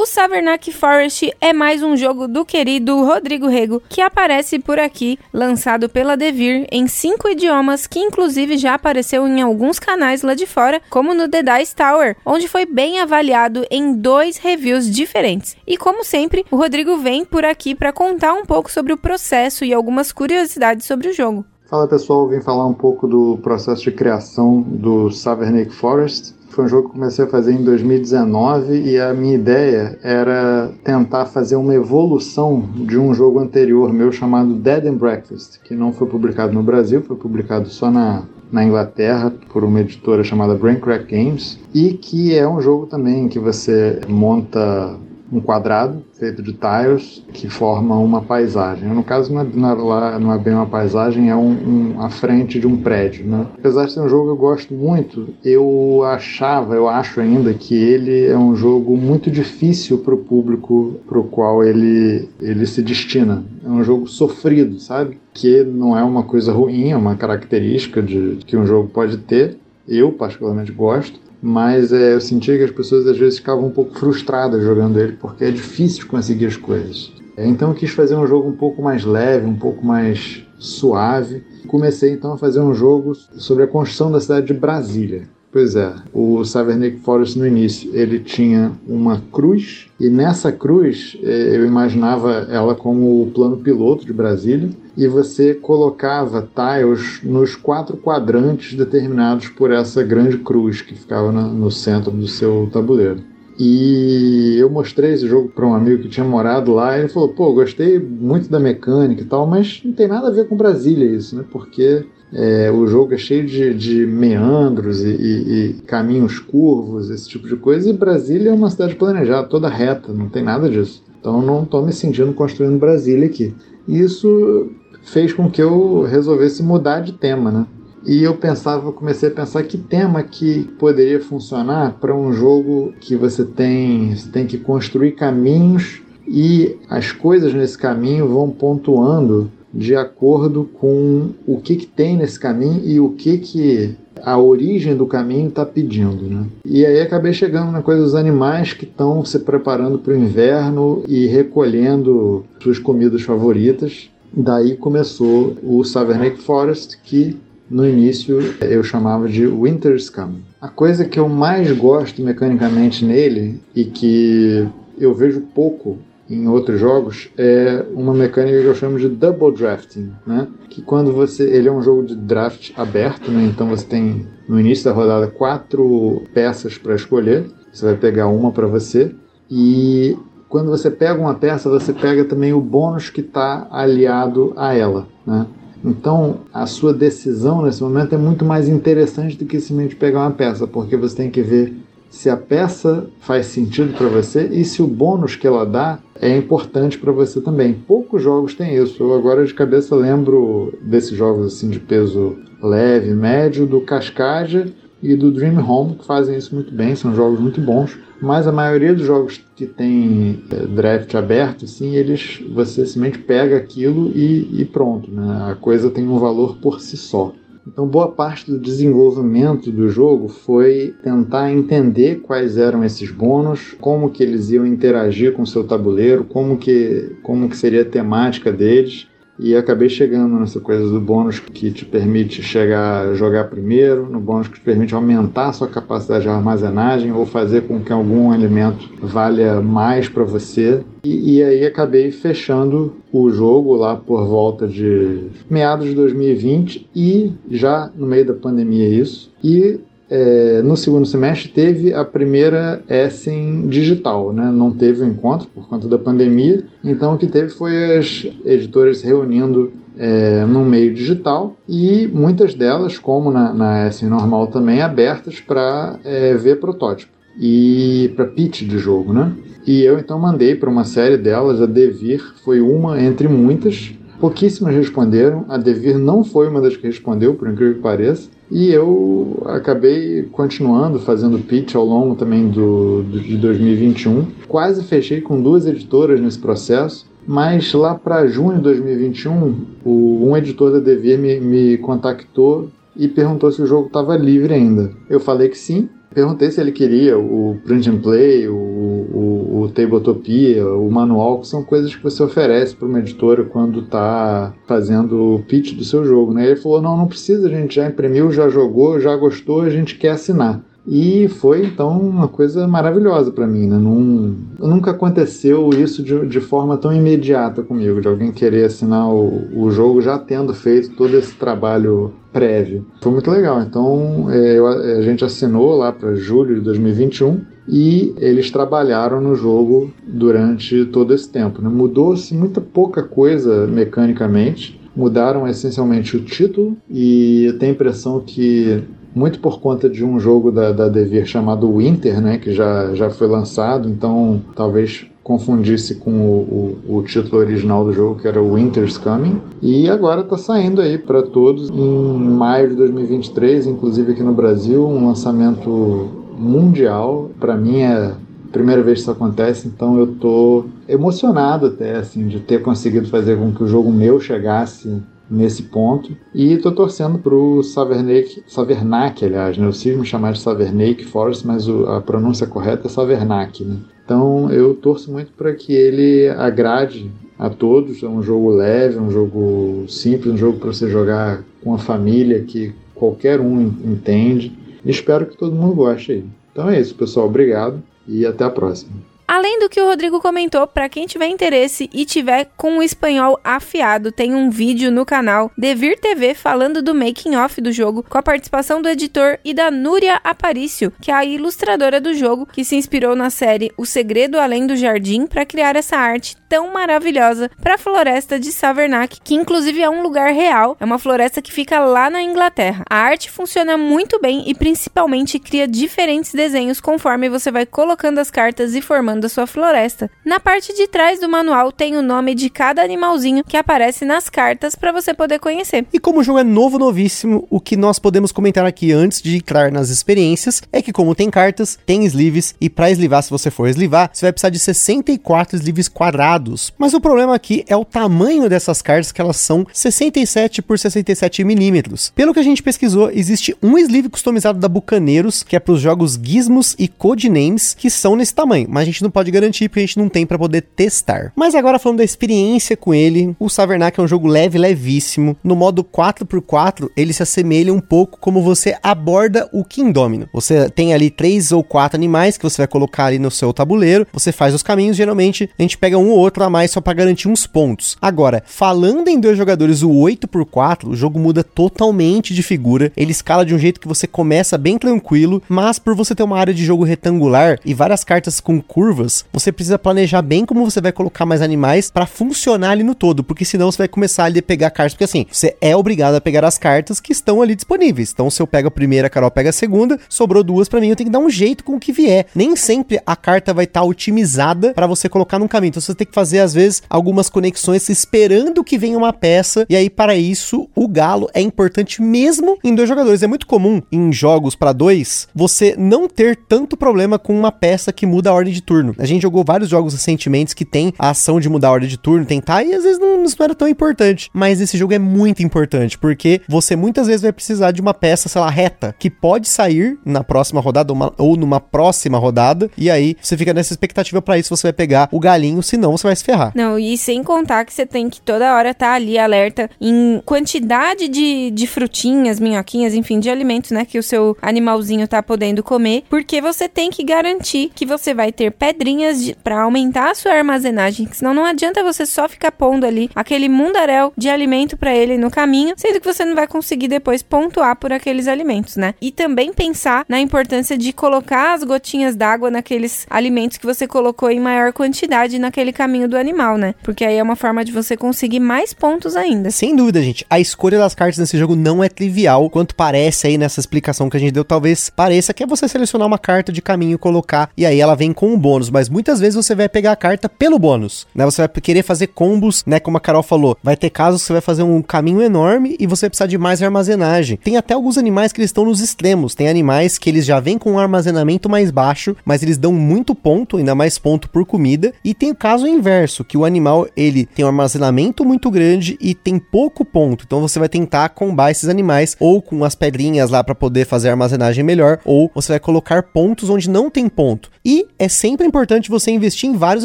O 0.00 0.06
Savernac 0.06 0.70
Forest 0.70 1.34
é 1.40 1.52
mais 1.52 1.82
um 1.82 1.96
jogo 1.96 2.28
do 2.28 2.44
querido 2.44 3.04
Rodrigo 3.04 3.48
Rego, 3.48 3.82
que 3.88 4.00
aparece 4.00 4.60
por 4.60 4.78
aqui, 4.78 5.18
lançado 5.32 5.88
pela 5.88 6.16
Devir 6.16 6.68
em 6.70 6.86
cinco 6.86 7.28
idiomas, 7.28 7.84
que 7.84 7.98
inclusive 7.98 8.56
já 8.56 8.74
apareceu 8.74 9.26
em 9.26 9.42
alguns 9.42 9.80
canais 9.80 10.22
lá 10.22 10.34
de 10.34 10.46
fora, 10.46 10.80
como 10.88 11.14
no 11.14 11.28
The 11.28 11.42
Dice 11.42 11.74
Tower, 11.74 12.16
onde 12.24 12.46
foi 12.46 12.64
bem 12.64 13.00
avaliado 13.00 13.66
em 13.72 13.92
dois 13.92 14.36
reviews 14.36 14.88
diferentes. 14.88 15.56
E 15.66 15.76
como 15.76 16.04
sempre, 16.04 16.46
o 16.48 16.54
Rodrigo 16.54 16.96
vem 16.98 17.24
por 17.24 17.44
aqui 17.44 17.74
para 17.74 17.92
contar 17.92 18.34
um 18.34 18.46
pouco 18.46 18.70
sobre 18.70 18.92
o 18.92 18.96
processo 18.96 19.64
e 19.64 19.74
algumas 19.74 20.12
curiosidades 20.12 20.86
sobre 20.86 21.08
o 21.08 21.12
jogo. 21.12 21.44
Fala 21.68 21.88
pessoal, 21.88 22.28
vim 22.28 22.40
falar 22.40 22.66
um 22.66 22.72
pouco 22.72 23.08
do 23.08 23.36
processo 23.42 23.82
de 23.82 23.90
criação 23.90 24.62
do 24.62 25.10
Savernake 25.10 25.74
Forest. 25.74 26.37
Foi 26.48 26.64
um 26.64 26.68
jogo 26.68 26.88
que 26.88 26.94
comecei 26.94 27.24
a 27.24 27.28
fazer 27.28 27.52
em 27.52 27.62
2019 27.62 28.80
e 28.80 28.98
a 28.98 29.12
minha 29.12 29.34
ideia 29.34 29.98
era 30.02 30.70
tentar 30.82 31.26
fazer 31.26 31.56
uma 31.56 31.74
evolução 31.74 32.64
de 32.74 32.98
um 32.98 33.14
jogo 33.14 33.38
anterior 33.38 33.92
meu 33.92 34.10
chamado 34.10 34.54
Dead 34.54 34.86
and 34.86 34.96
Breakfast, 34.96 35.60
que 35.62 35.74
não 35.74 35.92
foi 35.92 36.06
publicado 36.06 36.52
no 36.52 36.62
Brasil, 36.62 37.02
foi 37.02 37.16
publicado 37.16 37.68
só 37.68 37.90
na, 37.90 38.24
na 38.50 38.64
Inglaterra 38.64 39.32
por 39.52 39.62
uma 39.62 39.80
editora 39.80 40.24
chamada 40.24 40.54
Braincrack 40.54 41.04
Games 41.04 41.58
e 41.74 41.92
que 41.92 42.34
é 42.34 42.48
um 42.48 42.60
jogo 42.60 42.86
também 42.86 43.28
que 43.28 43.38
você 43.38 44.00
monta 44.08 44.96
um 45.32 45.40
quadrado 45.40 46.02
feito 46.14 46.42
de 46.42 46.52
tiles 46.52 47.22
que 47.32 47.48
forma 47.48 47.96
uma 47.98 48.22
paisagem. 48.22 48.88
No 48.88 49.04
caso, 49.04 49.32
não 49.32 49.40
é, 49.40 50.18
não 50.18 50.32
é 50.32 50.38
bem 50.38 50.54
uma 50.54 50.66
paisagem, 50.66 51.30
é 51.30 51.36
um, 51.36 51.50
um, 51.50 52.02
a 52.02 52.10
frente 52.10 52.58
de 52.58 52.66
um 52.66 52.76
prédio. 52.76 53.26
Né? 53.26 53.46
Apesar 53.58 53.86
de 53.86 53.92
ser 53.92 54.00
um 54.00 54.08
jogo 54.08 54.24
que 54.24 54.30
eu 54.30 54.36
gosto 54.36 54.74
muito, 54.74 55.28
eu 55.44 56.02
achava, 56.04 56.74
eu 56.74 56.88
acho 56.88 57.20
ainda 57.20 57.52
que 57.54 57.74
ele 57.74 58.26
é 58.26 58.36
um 58.36 58.56
jogo 58.56 58.96
muito 58.96 59.30
difícil 59.30 59.98
para 59.98 60.14
o 60.14 60.18
público 60.18 60.96
para 61.06 61.18
o 61.18 61.24
qual 61.24 61.62
ele, 61.62 62.28
ele 62.40 62.66
se 62.66 62.82
destina. 62.82 63.44
É 63.64 63.68
um 63.68 63.84
jogo 63.84 64.06
sofrido, 64.06 64.80
sabe? 64.80 65.18
Que 65.32 65.62
não 65.62 65.96
é 65.96 66.02
uma 66.02 66.22
coisa 66.22 66.52
ruim, 66.52 66.90
é 66.90 66.96
uma 66.96 67.16
característica 67.16 68.02
de, 68.02 68.38
que 68.46 68.56
um 68.56 68.66
jogo 68.66 68.88
pode 68.88 69.18
ter. 69.18 69.56
Eu, 69.86 70.12
particularmente, 70.12 70.72
gosto 70.72 71.27
mas 71.40 71.92
é, 71.92 72.14
eu 72.14 72.20
sentia 72.20 72.56
que 72.56 72.64
as 72.64 72.70
pessoas 72.70 73.06
às 73.06 73.16
vezes 73.16 73.38
ficavam 73.38 73.66
um 73.66 73.70
pouco 73.70 73.98
frustradas 73.98 74.62
jogando 74.62 74.98
ele 74.98 75.12
porque 75.12 75.44
é 75.44 75.50
difícil 75.50 76.06
conseguir 76.06 76.46
as 76.46 76.56
coisas. 76.56 77.12
Então 77.36 77.70
eu 77.70 77.74
quis 77.74 77.90
fazer 77.90 78.16
um 78.16 78.26
jogo 78.26 78.48
um 78.48 78.56
pouco 78.56 78.82
mais 78.82 79.04
leve, 79.04 79.46
um 79.46 79.54
pouco 79.54 79.84
mais 79.86 80.44
suave. 80.58 81.44
Comecei 81.68 82.12
então 82.12 82.32
a 82.32 82.38
fazer 82.38 82.60
um 82.60 82.74
jogo 82.74 83.14
sobre 83.14 83.64
a 83.64 83.68
construção 83.68 84.10
da 84.10 84.20
cidade 84.20 84.48
de 84.48 84.54
Brasília. 84.54 85.28
Pois 85.50 85.74
é, 85.74 85.94
o 86.12 86.44
Savernake 86.44 86.98
Forest 86.98 87.38
no 87.38 87.46
início 87.46 87.90
ele 87.94 88.18
tinha 88.18 88.70
uma 88.86 89.22
cruz 89.32 89.86
e 89.98 90.10
nessa 90.10 90.52
cruz 90.52 91.16
é, 91.22 91.56
eu 91.56 91.64
imaginava 91.64 92.46
ela 92.50 92.74
como 92.74 93.22
o 93.22 93.30
plano 93.30 93.56
piloto 93.56 94.04
de 94.04 94.12
Brasília 94.12 94.68
e 94.94 95.06
você 95.06 95.54
colocava 95.54 96.46
tiles 96.54 97.20
nos 97.22 97.56
quatro 97.56 97.96
quadrantes 97.96 98.74
determinados 98.74 99.48
por 99.48 99.70
essa 99.70 100.02
grande 100.02 100.36
cruz 100.36 100.82
que 100.82 100.94
ficava 100.94 101.32
no 101.32 101.70
centro 101.70 102.10
do 102.10 102.28
seu 102.28 102.68
tabuleiro. 102.70 103.22
E 103.58 104.56
eu 104.56 104.70
mostrei 104.70 105.14
esse 105.14 105.26
jogo 105.26 105.48
para 105.48 105.66
um 105.66 105.74
amigo 105.74 106.02
que 106.02 106.08
tinha 106.08 106.24
morado 106.24 106.72
lá 106.72 106.96
e 106.96 107.00
ele 107.00 107.08
falou: 107.08 107.30
pô, 107.30 107.52
gostei 107.52 107.98
muito 107.98 108.48
da 108.48 108.60
mecânica 108.60 109.22
e 109.22 109.24
tal, 109.24 109.46
mas 109.46 109.80
não 109.84 109.92
tem 109.92 110.06
nada 110.06 110.28
a 110.28 110.30
ver 110.30 110.46
com 110.46 110.56
Brasília 110.56 111.10
isso, 111.10 111.34
né? 111.34 111.44
Porque 111.50 112.04
é, 112.32 112.70
o 112.70 112.86
jogo 112.86 113.14
é 113.14 113.18
cheio 113.18 113.44
de, 113.44 113.74
de 113.74 114.06
meandros 114.06 115.02
e, 115.02 115.08
e, 115.08 115.70
e, 115.70 115.72
caminhos 115.86 116.38
curvos, 116.38 117.10
esse 117.10 117.28
tipo 117.28 117.48
de 117.48 117.56
coisa. 117.56 117.90
E 117.90 117.92
Brasília 117.92 118.50
é 118.50 118.54
uma 118.54 118.70
cidade 118.70 118.94
planejada, 118.94 119.48
toda 119.48 119.68
reta, 119.68 120.12
não 120.12 120.28
tem 120.28 120.44
nada 120.44 120.70
disso. 120.70 121.02
Então 121.18 121.42
não 121.42 121.64
estou 121.64 121.84
me 121.84 121.92
sentindo 121.92 122.32
construindo 122.32 122.78
Brasília 122.78 123.26
aqui. 123.26 123.52
E 123.88 123.98
isso 123.98 124.70
fez 125.02 125.32
com 125.32 125.50
que 125.50 125.60
eu 125.60 126.02
resolvesse 126.02 126.62
mudar 126.62 127.00
de 127.00 127.12
tema, 127.12 127.50
né? 127.50 127.66
E 128.06 128.22
eu 128.22 128.34
pensava, 128.34 128.92
comecei 128.92 129.28
a 129.28 129.32
pensar 129.32 129.62
que 129.64 129.76
tema 129.76 130.22
que 130.22 130.64
poderia 130.78 131.20
funcionar 131.20 131.98
para 132.00 132.14
um 132.14 132.32
jogo 132.32 132.92
que 133.00 133.16
você 133.16 133.44
tem, 133.44 134.14
você 134.14 134.30
tem 134.30 134.46
que 134.46 134.58
construir 134.58 135.12
caminhos 135.12 136.00
e 136.26 136.76
as 136.88 137.12
coisas 137.12 137.54
nesse 137.54 137.76
caminho 137.76 138.28
vão 138.28 138.50
pontuando 138.50 139.50
de 139.72 139.94
acordo 139.94 140.68
com 140.74 141.30
o 141.46 141.58
que, 141.58 141.76
que 141.76 141.86
tem 141.86 142.16
nesse 142.16 142.38
caminho 142.38 142.82
e 142.84 142.98
o 143.00 143.10
que, 143.10 143.38
que 143.38 143.96
a 144.22 144.38
origem 144.38 144.96
do 144.96 145.06
caminho 145.06 145.48
está 145.48 145.64
pedindo. 145.64 146.24
Né? 146.24 146.46
E 146.64 146.84
aí 146.84 147.00
acabei 147.00 147.32
chegando 147.32 147.70
na 147.70 147.82
coisa 147.82 148.02
dos 148.02 148.14
animais 148.14 148.72
que 148.72 148.84
estão 148.84 149.24
se 149.24 149.38
preparando 149.38 149.98
para 149.98 150.12
o 150.12 150.16
inverno 150.16 151.02
e 151.06 151.26
recolhendo 151.26 152.44
suas 152.62 152.78
comidas 152.78 153.22
favoritas. 153.22 154.10
Daí 154.32 154.76
começou 154.76 155.56
o 155.62 155.82
Savernake 155.84 156.42
Forest, 156.42 156.98
que 157.02 157.36
no 157.70 157.86
início 157.86 158.38
eu 158.60 158.82
chamava 158.82 159.28
de 159.28 159.46
Winter 159.46 160.00
Scum. 160.00 160.36
A 160.60 160.68
coisa 160.68 161.04
que 161.04 161.18
eu 161.18 161.28
mais 161.28 161.70
gosto 161.72 162.22
mecanicamente 162.22 163.04
nele 163.04 163.60
e 163.74 163.84
que 163.84 164.66
eu 164.98 165.14
vejo 165.14 165.40
pouco 165.54 165.98
em 166.28 166.46
outros 166.46 166.78
jogos 166.78 167.30
é 167.38 167.84
uma 167.94 168.12
mecânica 168.12 168.60
que 168.60 168.66
eu 168.66 168.74
chamo 168.74 168.98
de 168.98 169.08
double 169.08 169.52
drafting, 169.52 170.12
né? 170.26 170.46
Que 170.68 170.82
quando 170.82 171.12
você, 171.12 171.44
ele 171.44 171.68
é 171.68 171.72
um 171.72 171.82
jogo 171.82 172.04
de 172.04 172.14
draft 172.14 172.72
aberto, 172.76 173.30
né? 173.30 173.44
Então 173.44 173.68
você 173.68 173.84
tem 173.84 174.26
no 174.48 174.60
início 174.60 174.84
da 174.84 174.92
rodada 174.92 175.26
quatro 175.26 176.22
peças 176.34 176.76
para 176.76 176.94
escolher. 176.94 177.46
Você 177.72 177.84
vai 177.84 177.96
pegar 177.96 178.28
uma 178.28 178.50
para 178.50 178.66
você 178.66 179.14
e 179.50 180.16
quando 180.48 180.70
você 180.70 180.90
pega 180.90 181.20
uma 181.20 181.34
peça, 181.34 181.68
você 181.68 181.92
pega 181.92 182.24
também 182.24 182.52
o 182.52 182.60
bônus 182.60 183.10
que 183.10 183.20
está 183.20 183.66
aliado 183.70 184.52
a 184.56 184.74
ela, 184.74 185.06
né? 185.26 185.46
Então, 185.84 186.40
a 186.52 186.66
sua 186.66 186.92
decisão 186.92 187.62
nesse 187.62 187.82
momento 187.82 188.14
é 188.14 188.18
muito 188.18 188.44
mais 188.44 188.68
interessante 188.68 189.36
do 189.36 189.44
que 189.44 189.60
simplesmente 189.60 189.96
pegar 189.96 190.20
uma 190.20 190.30
peça, 190.30 190.66
porque 190.66 190.96
você 190.96 191.16
tem 191.16 191.30
que 191.30 191.42
ver 191.42 191.74
se 192.10 192.30
a 192.30 192.36
peça 192.36 193.06
faz 193.20 193.46
sentido 193.46 193.92
para 193.96 194.08
você 194.08 194.46
e 194.46 194.64
se 194.64 194.82
o 194.82 194.86
bônus 194.86 195.36
que 195.36 195.46
ela 195.46 195.64
dá 195.64 195.98
é 196.20 196.36
importante 196.36 196.98
para 196.98 197.12
você 197.12 197.40
também. 197.40 197.74
Poucos 197.74 198.22
jogos 198.22 198.54
têm 198.54 198.76
isso. 198.76 199.02
Eu 199.02 199.14
agora 199.14 199.44
de 199.44 199.54
cabeça 199.54 199.94
lembro 199.94 200.72
desses 200.82 201.12
jogos 201.12 201.54
assim 201.54 201.68
de 201.68 201.78
peso 201.78 202.36
leve, 202.62 203.14
médio, 203.14 203.66
do 203.66 203.80
Cascadia 203.80 204.66
e 205.02 205.14
do 205.14 205.30
Dream 205.30 205.58
Home, 205.58 205.96
que 205.96 206.04
fazem 206.04 206.36
isso 206.36 206.54
muito 206.54 206.72
bem, 206.72 206.94
são 206.96 207.14
jogos 207.14 207.38
muito 207.40 207.60
bons. 207.60 207.98
Mas 208.20 208.46
a 208.48 208.52
maioria 208.52 208.94
dos 208.94 209.06
jogos 209.06 209.40
que 209.54 209.64
tem 209.66 210.42
é, 210.50 210.66
draft 210.66 211.14
aberto, 211.14 211.64
assim, 211.64 211.94
eles 211.94 212.42
você 212.52 212.84
simplesmente 212.84 213.18
pega 213.18 213.56
aquilo 213.56 214.10
e, 214.14 214.60
e 214.60 214.64
pronto, 214.64 215.10
né? 215.10 215.50
A 215.50 215.54
coisa 215.54 215.90
tem 215.90 216.06
um 216.06 216.18
valor 216.18 216.56
por 216.56 216.80
si 216.80 216.96
só. 216.96 217.32
Então, 217.70 217.86
boa 217.86 218.08
parte 218.08 218.50
do 218.50 218.58
desenvolvimento 218.58 219.70
do 219.70 219.90
jogo 219.90 220.28
foi 220.28 220.94
tentar 221.02 221.52
entender 221.52 222.20
quais 222.20 222.56
eram 222.56 222.82
esses 222.82 223.10
bônus, 223.10 223.76
como 223.78 224.08
que 224.08 224.22
eles 224.22 224.50
iam 224.50 224.66
interagir 224.66 225.34
com 225.34 225.42
o 225.42 225.46
seu 225.46 225.62
tabuleiro, 225.62 226.24
como 226.24 226.56
que, 226.56 227.14
como 227.22 227.46
que 227.48 227.56
seria 227.56 227.82
a 227.82 227.84
temática 227.84 228.50
deles 228.50 229.06
e 229.38 229.54
acabei 229.54 229.88
chegando 229.88 230.38
nessa 230.38 230.58
coisa 230.58 230.88
do 230.88 231.00
bônus 231.00 231.38
que 231.38 231.70
te 231.70 231.84
permite 231.84 232.42
chegar 232.42 233.14
jogar 233.14 233.44
primeiro, 233.44 234.08
no 234.08 234.18
bônus 234.18 234.48
que 234.48 234.54
te 234.54 234.60
permite 234.60 234.94
aumentar 234.94 235.48
a 235.48 235.52
sua 235.52 235.68
capacidade 235.68 236.24
de 236.24 236.28
armazenagem 236.28 237.12
ou 237.12 237.24
fazer 237.24 237.62
com 237.62 237.80
que 237.80 237.92
algum 237.92 238.30
alimento 238.32 238.88
valha 239.00 239.60
mais 239.60 240.08
para 240.08 240.24
você. 240.24 240.80
E, 241.04 241.36
e, 241.36 241.42
aí 241.42 241.64
acabei 241.64 242.10
fechando 242.10 242.96
o 243.12 243.30
jogo 243.30 243.76
lá 243.76 243.96
por 243.96 244.26
volta 244.26 244.66
de 244.66 245.28
meados 245.48 245.86
de 245.86 245.94
2020 245.94 246.88
e 246.94 247.32
já 247.50 247.90
no 247.96 248.06
meio 248.06 248.26
da 248.26 248.34
pandemia 248.34 248.88
isso. 248.88 249.32
E 249.42 249.80
é, 250.10 250.62
no 250.62 250.76
segundo 250.76 251.06
semestre 251.06 251.48
teve 251.48 251.92
a 251.92 252.04
primeira 252.04 252.82
Essen 252.88 253.68
digital, 253.68 254.32
né? 254.32 254.50
não 254.50 254.70
teve 254.70 255.02
o 255.02 255.04
um 255.04 255.08
encontro 255.08 255.48
por 255.54 255.68
conta 255.68 255.86
da 255.86 255.98
pandemia, 255.98 256.64
então 256.82 257.14
o 257.14 257.18
que 257.18 257.26
teve 257.26 257.50
foi 257.50 257.98
as 257.98 258.26
editoras 258.44 259.02
reunindo 259.02 259.72
é, 259.98 260.44
no 260.44 260.64
meio 260.64 260.94
digital 260.94 261.56
e 261.68 262.06
muitas 262.06 262.54
delas, 262.54 262.98
como 262.98 263.30
na, 263.30 263.52
na 263.52 263.88
Essen 263.88 264.08
normal 264.08 264.46
também, 264.46 264.80
abertas 264.80 265.40
para 265.40 265.98
é, 266.04 266.34
ver 266.34 266.60
protótipo 266.60 267.12
e 267.38 268.12
para 268.16 268.26
pitch 268.26 268.62
de 268.62 268.78
jogo, 268.78 269.12
né? 269.12 269.32
E 269.66 269.82
eu 269.82 269.98
então 269.98 270.18
mandei 270.18 270.54
para 270.54 270.70
uma 270.70 270.84
série 270.84 271.18
delas, 271.18 271.60
a 271.60 271.66
Devir 271.66 272.22
foi 272.42 272.60
uma 272.60 273.00
entre 273.02 273.28
muitas. 273.28 273.92
Pouquíssimas 274.20 274.74
responderam, 274.74 275.44
a 275.48 275.56
Devir 275.56 275.96
não 275.96 276.24
foi 276.24 276.48
uma 276.48 276.60
das 276.60 276.76
que 276.76 276.86
respondeu, 276.86 277.34
por 277.34 277.48
incrível 277.48 277.74
que 277.74 277.80
pareça. 277.80 278.28
E 278.50 278.68
eu 278.70 279.42
acabei 279.46 280.24
continuando 280.32 280.98
fazendo 280.98 281.38
pitch 281.38 281.74
ao 281.74 281.84
longo 281.84 282.16
também 282.16 282.48
do, 282.48 283.02
do 283.04 283.20
de 283.20 283.36
2021. 283.36 284.26
Quase 284.48 284.82
fechei 284.82 285.20
com 285.20 285.40
duas 285.40 285.66
editoras 285.66 286.20
nesse 286.20 286.38
processo, 286.38 287.06
mas 287.26 287.72
lá 287.72 287.94
para 287.94 288.26
junho 288.26 288.56
de 288.56 288.62
2021, 288.62 289.54
o, 289.84 290.28
um 290.28 290.36
editor 290.36 290.72
da 290.72 290.80
Devir 290.80 291.18
me, 291.18 291.38
me 291.38 291.78
contactou 291.78 292.70
e 292.96 293.06
perguntou 293.06 293.52
se 293.52 293.62
o 293.62 293.66
jogo 293.66 293.86
estava 293.86 294.16
livre 294.16 294.52
ainda. 294.52 294.90
Eu 295.08 295.20
falei 295.20 295.48
que 295.48 295.58
sim, 295.58 295.88
Perguntei 296.14 296.50
se 296.50 296.60
ele 296.60 296.72
queria 296.72 297.18
o 297.18 297.60
print 297.64 297.90
and 297.90 297.98
play, 297.98 298.48
o, 298.48 298.54
o, 298.54 299.62
o 299.62 299.68
Tabletopia, 299.68 300.66
o 300.66 300.90
manual, 300.90 301.40
que 301.40 301.46
são 301.46 301.62
coisas 301.62 301.94
que 301.94 302.02
você 302.02 302.22
oferece 302.22 302.74
para 302.74 302.88
uma 302.88 302.98
editora 302.98 303.44
quando 303.44 303.80
está 303.80 304.54
fazendo 304.66 305.34
o 305.34 305.42
pitch 305.44 305.74
do 305.74 305.84
seu 305.84 306.04
jogo. 306.04 306.32
Né? 306.32 306.46
Ele 306.46 306.56
falou: 306.56 306.80
não, 306.80 306.96
não 306.96 307.06
precisa, 307.06 307.46
a 307.46 307.50
gente 307.50 307.76
já 307.76 307.86
imprimiu, 307.86 308.32
já 308.32 308.48
jogou, 308.48 308.98
já 308.98 309.14
gostou, 309.16 309.60
a 309.60 309.70
gente 309.70 309.96
quer 309.96 310.10
assinar. 310.10 310.62
E 310.90 311.28
foi 311.28 311.66
então 311.66 312.00
uma 312.00 312.26
coisa 312.26 312.66
maravilhosa 312.66 313.30
para 313.30 313.46
mim, 313.46 313.66
né? 313.66 313.76
Num, 313.76 314.34
nunca 314.58 314.92
aconteceu 314.92 315.68
isso 315.70 316.02
de, 316.02 316.26
de, 316.26 316.40
forma 316.40 316.78
tão 316.78 316.92
imediata 316.92 317.62
comigo, 317.62 318.00
de 318.00 318.08
alguém 318.08 318.32
querer 318.32 318.64
assinar 318.64 319.06
o, 319.06 319.48
o 319.54 319.70
jogo 319.70 320.00
já 320.00 320.18
tendo 320.18 320.54
feito 320.54 320.96
todo 320.96 321.14
esse 321.14 321.34
trabalho 321.34 322.14
prévio. 322.32 322.86
Foi 323.02 323.12
muito 323.12 323.30
legal. 323.30 323.60
Então 323.60 324.30
é, 324.30 324.58
eu, 324.58 324.66
a 324.66 325.02
gente 325.02 325.22
assinou 325.22 325.76
lá 325.76 325.92
para 325.92 326.14
julho 326.14 326.54
de 326.54 326.62
2021 326.62 327.40
e 327.68 328.14
eles 328.16 328.50
trabalharam 328.50 329.20
no 329.20 329.34
jogo 329.34 329.92
durante 330.06 330.86
todo 330.86 331.12
esse 331.12 331.28
tempo. 331.28 331.60
Né? 331.60 331.68
Mudou-se 331.68 332.34
muita 332.34 332.62
pouca 332.62 333.02
coisa 333.02 333.66
mecanicamente. 333.66 334.80
Mudaram 334.96 335.46
essencialmente 335.46 336.16
o 336.16 336.20
título 336.20 336.76
e 336.90 337.44
eu 337.44 337.58
tenho 337.58 337.72
a 337.72 337.74
impressão 337.74 338.20
que 338.20 338.82
muito 339.14 339.40
por 339.40 339.60
conta 339.60 339.88
de 339.88 340.04
um 340.04 340.18
jogo 340.20 340.50
da, 340.50 340.72
da 340.72 340.88
Devir 340.88 341.26
chamado 341.26 341.76
Winter, 341.76 342.20
né, 342.20 342.38
que 342.38 342.52
já, 342.52 342.94
já 342.94 343.10
foi 343.10 343.26
lançado, 343.26 343.88
então 343.88 344.40
talvez 344.54 345.06
confundisse 345.28 345.96
com 345.96 346.10
o, 346.10 346.78
o, 346.88 346.96
o, 346.96 347.02
título 347.02 347.42
original 347.42 347.84
do 347.84 347.92
jogo, 347.92 348.18
que 348.18 348.26
era 348.26 348.40
Winter's 348.40 348.96
Coming. 348.96 349.38
E 349.60 349.86
agora 349.90 350.22
está 350.22 350.38
saindo 350.38 350.80
aí 350.80 350.96
para 350.96 351.22
todos 351.22 351.68
em 351.68 352.18
maio 352.18 352.70
de 352.70 352.76
2023, 352.76 353.66
inclusive 353.66 354.12
aqui 354.12 354.22
no 354.22 354.32
Brasil, 354.32 354.88
um 354.88 355.06
lançamento 355.06 356.08
mundial. 356.38 357.30
Para 357.38 357.58
mim 357.58 357.80
é 357.80 358.14
primeira 358.50 358.82
vez 358.82 358.98
que 358.98 359.02
isso 359.02 359.10
acontece, 359.10 359.68
então 359.68 359.98
eu 359.98 360.06
tô 360.06 360.64
emocionado 360.88 361.66
até 361.66 361.96
assim 361.96 362.26
de 362.26 362.40
ter 362.40 362.62
conseguido 362.62 363.06
fazer 363.08 363.36
com 363.36 363.52
que 363.52 363.62
o 363.62 363.68
jogo 363.68 363.92
meu 363.92 364.18
chegasse 364.18 365.02
nesse 365.30 365.62
ponto. 365.64 366.16
E 366.34 366.56
tô 366.58 366.72
torcendo 366.72 367.18
pro 367.18 367.62
Savernac, 367.62 368.42
Savernac, 368.46 369.24
aliás, 369.24 369.58
né? 369.58 369.70
Eu 369.84 369.98
me 369.98 370.06
chamar 370.06 370.32
de 370.32 370.40
Savernac 370.40 371.04
Forest, 371.04 371.46
mas 371.46 371.68
o, 371.68 371.86
a 371.86 372.00
pronúncia 372.00 372.46
correta 372.46 372.86
é 372.86 372.90
Savernac, 372.90 373.64
né? 373.64 373.76
Então 374.04 374.50
eu 374.50 374.74
torço 374.74 375.12
muito 375.12 375.32
para 375.32 375.52
que 375.54 375.72
ele 375.72 376.28
agrade 376.30 377.10
a 377.38 377.50
todos. 377.50 378.02
É 378.02 378.08
um 378.08 378.22
jogo 378.22 378.50
leve, 378.50 378.98
um 378.98 379.10
jogo 379.10 379.84
simples, 379.88 380.32
um 380.32 380.38
jogo 380.38 380.58
para 380.58 380.72
você 380.72 380.88
jogar 380.88 381.44
com 381.62 381.74
a 381.74 381.78
família 381.78 382.42
que 382.42 382.72
qualquer 382.94 383.40
um 383.40 383.66
entende. 383.84 384.56
Espero 384.84 385.26
que 385.26 385.36
todo 385.36 385.54
mundo 385.54 385.74
goste 385.74 386.12
aí. 386.12 386.24
Então 386.52 386.70
é 386.70 386.80
isso, 386.80 386.94
pessoal. 386.94 387.26
Obrigado 387.26 387.82
e 388.06 388.24
até 388.24 388.44
a 388.44 388.50
próxima. 388.50 388.92
Além 389.30 389.58
do 389.58 389.68
que 389.68 389.78
o 389.78 389.84
Rodrigo 389.84 390.22
comentou, 390.22 390.66
para 390.66 390.88
quem 390.88 391.06
tiver 391.06 391.26
interesse 391.26 391.90
e 391.92 392.06
tiver 392.06 392.48
com 392.56 392.78
o 392.78 392.82
espanhol 392.82 393.38
afiado, 393.44 394.10
tem 394.10 394.34
um 394.34 394.48
vídeo 394.48 394.90
no 394.90 395.04
canal 395.04 395.52
Devir 395.56 396.00
TV 396.00 396.32
falando 396.32 396.80
do 396.80 396.94
making 396.94 397.36
off 397.36 397.60
do 397.60 397.70
jogo, 397.70 398.02
com 398.08 398.16
a 398.16 398.22
participação 398.22 398.80
do 398.80 398.88
editor 398.88 399.38
e 399.44 399.52
da 399.52 399.70
Núria 399.70 400.18
Aparício, 400.24 400.90
que 400.98 401.10
é 401.10 401.14
a 401.14 401.26
ilustradora 401.26 402.00
do 402.00 402.14
jogo, 402.14 402.46
que 402.46 402.64
se 402.64 402.74
inspirou 402.74 403.14
na 403.14 403.28
série 403.28 403.70
O 403.76 403.84
Segredo 403.84 404.40
Além 404.40 404.66
do 404.66 404.74
Jardim 404.74 405.26
para 405.26 405.44
criar 405.44 405.76
essa 405.76 405.98
arte 405.98 406.34
tão 406.48 406.72
maravilhosa 406.72 407.50
para 407.62 407.74
a 407.74 407.78
floresta 407.78 408.40
de 408.40 408.50
Savernac, 408.50 409.20
que 409.22 409.34
inclusive 409.34 409.82
é 409.82 409.90
um 409.90 410.00
lugar 410.00 410.32
real, 410.32 410.74
é 410.80 410.84
uma 410.86 410.98
floresta 410.98 411.42
que 411.42 411.52
fica 411.52 411.80
lá 411.80 412.08
na 412.08 412.22
Inglaterra. 412.22 412.82
A 412.88 412.96
arte 412.96 413.30
funciona 413.30 413.76
muito 413.76 414.18
bem 414.18 414.48
e 414.48 414.54
principalmente 414.54 415.38
cria 415.38 415.68
diferentes 415.68 416.32
desenhos 416.32 416.80
conforme 416.80 417.28
você 417.28 417.50
vai 417.50 417.66
colocando 417.66 418.18
as 418.18 418.30
cartas 418.30 418.74
e 418.74 418.80
formando 418.80 419.17
da 419.20 419.28
sua 419.28 419.46
floresta. 419.46 420.10
Na 420.24 420.40
parte 420.40 420.74
de 420.74 420.86
trás 420.86 421.20
do 421.20 421.28
manual 421.28 421.72
tem 421.72 421.96
o 421.96 422.02
nome 422.02 422.34
de 422.34 422.50
cada 422.50 422.82
animalzinho 422.82 423.44
que 423.44 423.56
aparece 423.56 424.04
nas 424.04 424.28
cartas 424.28 424.74
para 424.74 424.92
você 424.92 425.14
poder 425.14 425.38
conhecer. 425.38 425.86
E 425.92 425.98
como 425.98 426.20
o 426.20 426.24
jogo 426.24 426.38
é 426.38 426.44
novo, 426.44 426.78
novíssimo, 426.78 427.46
o 427.50 427.60
que 427.60 427.76
nós 427.76 427.98
podemos 427.98 428.32
comentar 428.32 428.64
aqui 428.64 428.92
antes 428.92 429.20
de 429.20 429.36
entrar 429.36 429.70
nas 429.72 429.88
experiências 429.90 430.62
é 430.72 430.80
que 430.82 430.92
como 430.92 431.14
tem 431.14 431.30
cartas, 431.30 431.78
tem 431.84 432.04
sleeves 432.04 432.54
e 432.60 432.68
para 432.70 432.90
eslivar, 432.90 433.22
se 433.22 433.30
você 433.30 433.50
for 433.50 433.68
eslivar, 433.68 434.10
você 434.12 434.26
vai 434.26 434.32
precisar 434.32 434.50
de 434.50 434.58
64 434.58 435.56
sleeves 435.56 435.88
quadrados. 435.88 436.72
Mas 436.78 436.94
o 436.94 437.00
problema 437.00 437.34
aqui 437.34 437.64
é 437.66 437.76
o 437.76 437.84
tamanho 437.84 438.48
dessas 438.48 438.82
cartas 438.82 439.12
que 439.12 439.20
elas 439.20 439.36
são 439.36 439.66
67 439.72 440.62
por 440.62 440.78
67 440.78 441.44
milímetros. 441.44 442.12
Pelo 442.14 442.32
que 442.32 442.40
a 442.40 442.44
gente 442.44 442.62
pesquisou, 442.62 443.10
existe 443.10 443.56
um 443.62 443.78
sleeve 443.78 444.08
customizado 444.08 444.58
da 444.58 444.68
Bucaneiros, 444.68 445.42
que 445.42 445.56
é 445.56 445.60
para 445.60 445.72
os 445.72 445.80
jogos 445.80 446.18
Gizmos 446.22 446.74
e 446.78 446.88
Codenames, 446.88 447.74
que 447.74 447.90
são 447.90 448.16
nesse 448.16 448.34
tamanho, 448.34 448.66
mas 448.68 448.82
a 448.82 448.86
gente 448.86 449.02
não 449.02 449.07
não 449.08 449.12
pode 449.12 449.30
garantir 449.30 449.68
porque 449.68 449.80
a 449.80 449.86
gente 449.86 449.98
não 449.98 450.08
tem 450.08 450.26
para 450.26 450.38
poder 450.38 450.60
testar. 450.60 451.32
Mas 451.34 451.54
agora 451.54 451.78
falando 451.78 451.98
da 451.98 452.04
experiência 452.04 452.76
com 452.76 452.94
ele, 452.94 453.34
o 453.40 453.48
Savernac 453.48 453.98
é 453.98 454.02
um 454.02 454.06
jogo 454.06 454.28
leve, 454.28 454.58
levíssimo. 454.58 455.36
No 455.42 455.56
modo 455.56 455.82
4x4, 455.82 456.90
ele 456.96 457.12
se 457.12 457.22
assemelha 457.22 457.72
um 457.72 457.80
pouco 457.80 458.18
como 458.20 458.42
você 458.42 458.76
aborda 458.82 459.48
o 459.52 459.64
Kingdomino. 459.64 460.28
Você 460.32 460.68
tem 460.68 460.92
ali 460.92 461.10
três 461.10 461.50
ou 461.52 461.64
quatro 461.64 461.96
animais 461.96 462.36
que 462.36 462.44
você 462.44 462.58
vai 462.58 462.68
colocar 462.68 463.06
ali 463.06 463.18
no 463.18 463.30
seu 463.30 463.52
tabuleiro, 463.52 464.06
você 464.12 464.30
faz 464.30 464.54
os 464.54 464.62
caminhos, 464.62 464.96
geralmente 464.96 465.48
a 465.58 465.62
gente 465.62 465.78
pega 465.78 465.96
um 465.96 466.10
ou 466.10 466.18
outro 466.18 466.44
a 466.44 466.50
mais 466.50 466.70
só 466.70 466.80
para 466.80 466.92
garantir 466.92 467.28
uns 467.28 467.46
pontos. 467.46 467.96
Agora, 468.00 468.42
falando 468.44 469.08
em 469.08 469.18
dois 469.18 469.38
jogadores, 469.38 469.82
o 469.82 469.90
8x4, 469.90 470.88
o 470.88 470.96
jogo 470.96 471.18
muda 471.18 471.42
totalmente 471.42 472.34
de 472.34 472.42
figura. 472.42 472.92
Ele 472.96 473.12
escala 473.12 473.46
de 473.46 473.54
um 473.54 473.58
jeito 473.58 473.80
que 473.80 473.88
você 473.88 474.06
começa 474.06 474.58
bem 474.58 474.76
tranquilo, 474.76 475.42
mas 475.48 475.78
por 475.78 475.94
você 475.94 476.14
ter 476.14 476.22
uma 476.22 476.38
área 476.38 476.52
de 476.52 476.64
jogo 476.64 476.84
retangular 476.84 477.58
e 477.64 477.72
várias 477.72 478.04
cartas 478.04 478.40
com 478.40 478.60
curva 478.60 478.97
curvas, 478.98 479.24
você 479.32 479.52
precisa 479.52 479.78
planejar 479.78 480.22
bem 480.22 480.44
como 480.44 480.68
você 480.68 480.80
vai 480.80 480.90
colocar 480.90 481.24
mais 481.24 481.40
animais 481.40 481.90
para 481.90 482.06
funcionar 482.06 482.70
ali 482.70 482.82
no 482.82 482.94
todo, 482.94 483.22
porque 483.22 483.44
senão 483.44 483.70
você 483.70 483.78
vai 483.78 483.88
começar 483.88 484.24
ali 484.24 484.40
a 484.40 484.42
pegar 484.42 484.70
cartas, 484.70 484.94
porque 484.94 485.04
assim, 485.04 485.26
você 485.30 485.56
é 485.60 485.76
obrigado 485.76 486.16
a 486.16 486.20
pegar 486.20 486.44
as 486.44 486.58
cartas 486.58 487.00
que 487.00 487.12
estão 487.12 487.40
ali 487.40 487.54
disponíveis. 487.54 488.10
Então, 488.12 488.28
se 488.30 488.42
eu 488.42 488.46
pego 488.46 488.68
a 488.68 488.70
primeira, 488.70 489.06
a 489.06 489.10
Carol 489.10 489.30
pega 489.30 489.50
a 489.50 489.52
segunda, 489.52 489.98
sobrou 490.08 490.42
duas 490.42 490.68
para 490.68 490.80
mim, 490.80 490.88
eu 490.88 490.96
tenho 490.96 491.08
que 491.08 491.12
dar 491.12 491.20
um 491.20 491.30
jeito 491.30 491.62
com 491.62 491.76
o 491.76 491.80
que 491.80 491.92
vier. 491.92 492.26
Nem 492.34 492.56
sempre 492.56 493.00
a 493.06 493.14
carta 493.14 493.54
vai 493.54 493.64
estar 493.64 493.80
tá 493.80 493.86
otimizada 493.86 494.74
para 494.74 494.86
você 494.86 495.08
colocar 495.08 495.38
num 495.38 495.48
caminho. 495.48 495.70
Então, 495.70 495.82
você 495.82 495.94
tem 495.94 496.06
que 496.06 496.14
fazer 496.14 496.40
às 496.40 496.52
vezes 496.52 496.82
algumas 496.90 497.28
conexões 497.28 497.88
esperando 497.88 498.64
que 498.64 498.78
venha 498.78 498.98
uma 498.98 499.12
peça. 499.12 499.66
E 499.68 499.76
aí, 499.76 499.88
para 499.88 500.16
isso, 500.16 500.68
o 500.74 500.88
galo 500.88 501.28
é 501.32 501.40
importante 501.40 502.02
mesmo 502.02 502.58
em 502.64 502.74
dois 502.74 502.88
jogadores. 502.88 503.22
É 503.22 503.26
muito 503.26 503.46
comum 503.46 503.80
em 503.92 504.12
jogos 504.12 504.54
para 504.54 504.72
dois 504.72 505.28
você 505.34 505.74
não 505.78 506.08
ter 506.08 506.36
tanto 506.36 506.76
problema 506.76 507.18
com 507.18 507.38
uma 507.38 507.52
peça 507.52 507.92
que 507.92 508.06
muda 508.06 508.30
a 508.30 508.34
ordem 508.34 508.52
de 508.52 508.62
turno. 508.62 508.87
A 508.98 509.06
gente 509.06 509.22
jogou 509.22 509.44
vários 509.44 509.68
jogos 509.68 509.92
recentemente 509.92 510.54
que 510.54 510.64
tem 510.64 510.92
a 510.98 511.10
ação 511.10 511.40
de 511.40 511.48
mudar 511.48 511.68
a 511.68 511.72
ordem 511.72 511.88
de 511.88 511.98
turno, 511.98 512.24
tentar, 512.24 512.62
e 512.62 512.74
às 512.74 512.82
vezes 512.82 512.98
não, 512.98 513.22
não 513.22 513.28
era 513.40 513.54
tão 513.54 513.68
importante. 513.68 514.30
Mas 514.32 514.60
esse 514.60 514.76
jogo 514.76 514.94
é 514.94 514.98
muito 514.98 515.42
importante, 515.42 515.98
porque 515.98 516.40
você 516.48 516.76
muitas 516.76 517.06
vezes 517.06 517.22
vai 517.22 517.32
precisar 517.32 517.70
de 517.70 517.80
uma 517.80 517.94
peça, 517.94 518.28
sei 518.28 518.40
lá, 518.40 518.50
reta, 518.50 518.94
que 518.98 519.10
pode 519.10 519.48
sair 519.48 519.98
na 520.04 520.24
próxima 520.24 520.60
rodada 520.60 520.92
uma, 520.92 521.12
ou 521.18 521.36
numa 521.36 521.60
próxima 521.60 522.18
rodada, 522.18 522.70
e 522.76 522.90
aí 522.90 523.16
você 523.20 523.36
fica 523.36 523.54
nessa 523.54 523.72
expectativa 523.72 524.20
para 524.22 524.38
isso, 524.38 524.54
você 524.54 524.68
vai 524.68 524.72
pegar 524.72 525.08
o 525.12 525.20
galinho, 525.20 525.62
senão 525.62 525.96
você 525.96 526.06
vai 526.06 526.16
se 526.16 526.24
ferrar. 526.24 526.52
Não, 526.54 526.78
e 526.78 526.96
sem 526.96 527.22
contar 527.22 527.64
que 527.64 527.72
você 527.72 527.86
tem 527.86 528.08
que 528.08 528.20
toda 528.20 528.54
hora 528.54 528.70
estar 528.70 528.88
tá 528.88 528.94
ali 528.94 529.18
alerta 529.18 529.70
em 529.80 530.20
quantidade 530.24 531.08
de, 531.08 531.50
de 531.50 531.66
frutinhas, 531.66 532.40
minhoquinhas, 532.40 532.94
enfim, 532.94 533.20
de 533.20 533.30
alimentos, 533.30 533.70
né, 533.70 533.84
que 533.84 533.98
o 533.98 534.02
seu 534.02 534.36
animalzinho 534.40 535.06
tá 535.06 535.22
podendo 535.22 535.62
comer, 535.62 536.04
porque 536.08 536.40
você 536.40 536.68
tem 536.68 536.90
que 536.90 537.04
garantir 537.04 537.70
que 537.74 537.86
você 537.86 538.14
vai 538.14 538.32
ter 538.32 538.50
pedrinhas 538.68 539.32
para 539.42 539.62
aumentar 539.62 540.10
a 540.10 540.14
sua 540.14 540.32
armazenagem, 540.32 541.08
senão 541.10 541.32
não 541.32 541.44
adianta 541.44 541.82
você 541.82 542.04
só 542.04 542.28
ficar 542.28 542.52
pondo 542.52 542.84
ali 542.84 543.10
aquele 543.14 543.48
mundaréu 543.48 544.12
de 544.16 544.28
alimento 544.28 544.76
para 544.76 544.94
ele 544.94 545.16
no 545.16 545.30
caminho, 545.30 545.74
sendo 545.76 546.00
que 546.00 546.12
você 546.12 546.22
não 546.24 546.34
vai 546.34 546.46
conseguir 546.46 546.88
depois 546.88 547.22
pontuar 547.22 547.76
por 547.76 547.92
aqueles 547.92 548.28
alimentos, 548.28 548.76
né? 548.76 548.94
E 549.00 549.10
também 549.10 549.54
pensar 549.54 550.04
na 550.06 550.20
importância 550.20 550.76
de 550.76 550.92
colocar 550.92 551.54
as 551.54 551.64
gotinhas 551.64 552.14
d'água 552.14 552.50
naqueles 552.50 553.06
alimentos 553.08 553.56
que 553.56 553.64
você 553.64 553.86
colocou 553.86 554.30
em 554.30 554.40
maior 554.40 554.72
quantidade 554.72 555.38
naquele 555.38 555.72
caminho 555.72 556.08
do 556.08 556.18
animal, 556.18 556.58
né? 556.58 556.74
Porque 556.82 557.04
aí 557.04 557.16
é 557.16 557.22
uma 557.22 557.36
forma 557.36 557.64
de 557.64 557.72
você 557.72 557.96
conseguir 557.96 558.40
mais 558.40 558.74
pontos 558.74 559.16
ainda. 559.16 559.50
Sem 559.50 559.74
dúvida, 559.74 560.02
gente. 560.02 560.26
A 560.28 560.38
escolha 560.38 560.78
das 560.78 560.94
cartas 560.94 561.18
nesse 561.18 561.38
jogo 561.38 561.56
não 561.56 561.82
é 561.82 561.88
trivial, 561.88 562.50
quanto 562.50 562.74
parece 562.74 563.28
aí 563.28 563.38
nessa 563.38 563.60
explicação 563.60 564.10
que 564.10 564.16
a 564.16 564.20
gente 564.20 564.32
deu, 564.32 564.44
talvez 564.44 564.90
pareça 564.90 565.32
que 565.32 565.42
é 565.42 565.46
você 565.46 565.66
selecionar 565.66 566.06
uma 566.06 566.18
carta 566.18 566.52
de 566.52 566.60
caminho 566.60 566.96
e 566.96 566.98
colocar, 566.98 567.48
e 567.56 567.64
aí 567.64 567.80
ela 567.80 567.94
vem 567.94 568.12
com 568.12 568.28
um 568.28 568.38
bônus, 568.38 568.57
mas 568.70 568.88
muitas 568.88 569.20
vezes 569.20 569.34
você 569.34 569.54
vai 569.54 569.68
pegar 569.68 569.92
a 569.92 569.96
carta 569.96 570.28
pelo 570.28 570.58
bônus, 570.58 571.06
né? 571.14 571.24
Você 571.24 571.42
vai 571.42 571.48
querer 571.48 571.82
fazer 571.82 572.08
combos, 572.08 572.64
né? 572.66 572.80
Como 572.80 572.96
a 572.96 573.00
Carol 573.00 573.22
falou, 573.22 573.56
vai 573.62 573.76
ter 573.76 573.90
casos 573.90 574.22
que 574.22 574.26
você 574.26 574.32
vai 574.34 574.42
fazer 574.42 574.62
um 574.62 574.82
caminho 574.82 575.22
enorme 575.22 575.76
e 575.78 575.86
você 575.86 576.08
precisa 576.08 576.26
de 576.26 576.38
mais 576.38 576.62
armazenagem. 576.62 577.36
Tem 577.36 577.56
até 577.56 577.74
alguns 577.74 577.98
animais 577.98 578.32
que 578.32 578.40
eles 578.40 578.48
estão 578.48 578.64
nos 578.64 578.80
extremos. 578.80 579.34
Tem 579.34 579.48
animais 579.48 579.98
que 579.98 580.08
eles 580.08 580.24
já 580.24 580.40
vêm 580.40 580.58
com 580.58 580.72
um 580.72 580.78
armazenamento 580.78 581.48
mais 581.48 581.70
baixo, 581.70 582.16
mas 582.24 582.42
eles 582.42 582.58
dão 582.58 582.72
muito 582.72 583.14
ponto, 583.14 583.58
ainda 583.58 583.74
mais 583.74 583.98
ponto 583.98 584.28
por 584.30 584.44
comida. 584.44 584.92
E 585.04 585.14
tem 585.14 585.30
o 585.30 585.36
caso 585.36 585.66
inverso, 585.66 586.24
que 586.24 586.36
o 586.36 586.44
animal 586.44 586.88
ele 586.96 587.26
tem 587.26 587.44
um 587.44 587.48
armazenamento 587.48 588.24
muito 588.24 588.50
grande 588.50 588.96
e 589.00 589.14
tem 589.14 589.38
pouco 589.38 589.84
ponto. 589.84 590.24
Então 590.26 590.40
você 590.40 590.58
vai 590.58 590.68
tentar 590.68 591.10
combar 591.10 591.50
esses 591.50 591.68
animais 591.68 592.16
ou 592.18 592.40
com 592.40 592.64
as 592.64 592.74
pedrinhas 592.74 593.30
lá 593.30 593.44
para 593.44 593.54
poder 593.54 593.84
fazer 593.84 594.08
a 594.08 594.12
armazenagem 594.12 594.64
melhor, 594.64 594.98
ou 595.04 595.30
você 595.34 595.52
vai 595.52 595.60
colocar 595.60 596.02
pontos 596.02 596.50
onde 596.50 596.70
não 596.70 596.90
tem 596.90 597.08
ponto. 597.08 597.50
E 597.64 597.86
é 597.98 598.08
sempre 598.08 598.46
importante 598.48 598.90
você 598.90 599.10
investir 599.10 599.48
em 599.48 599.56
vários 599.56 599.84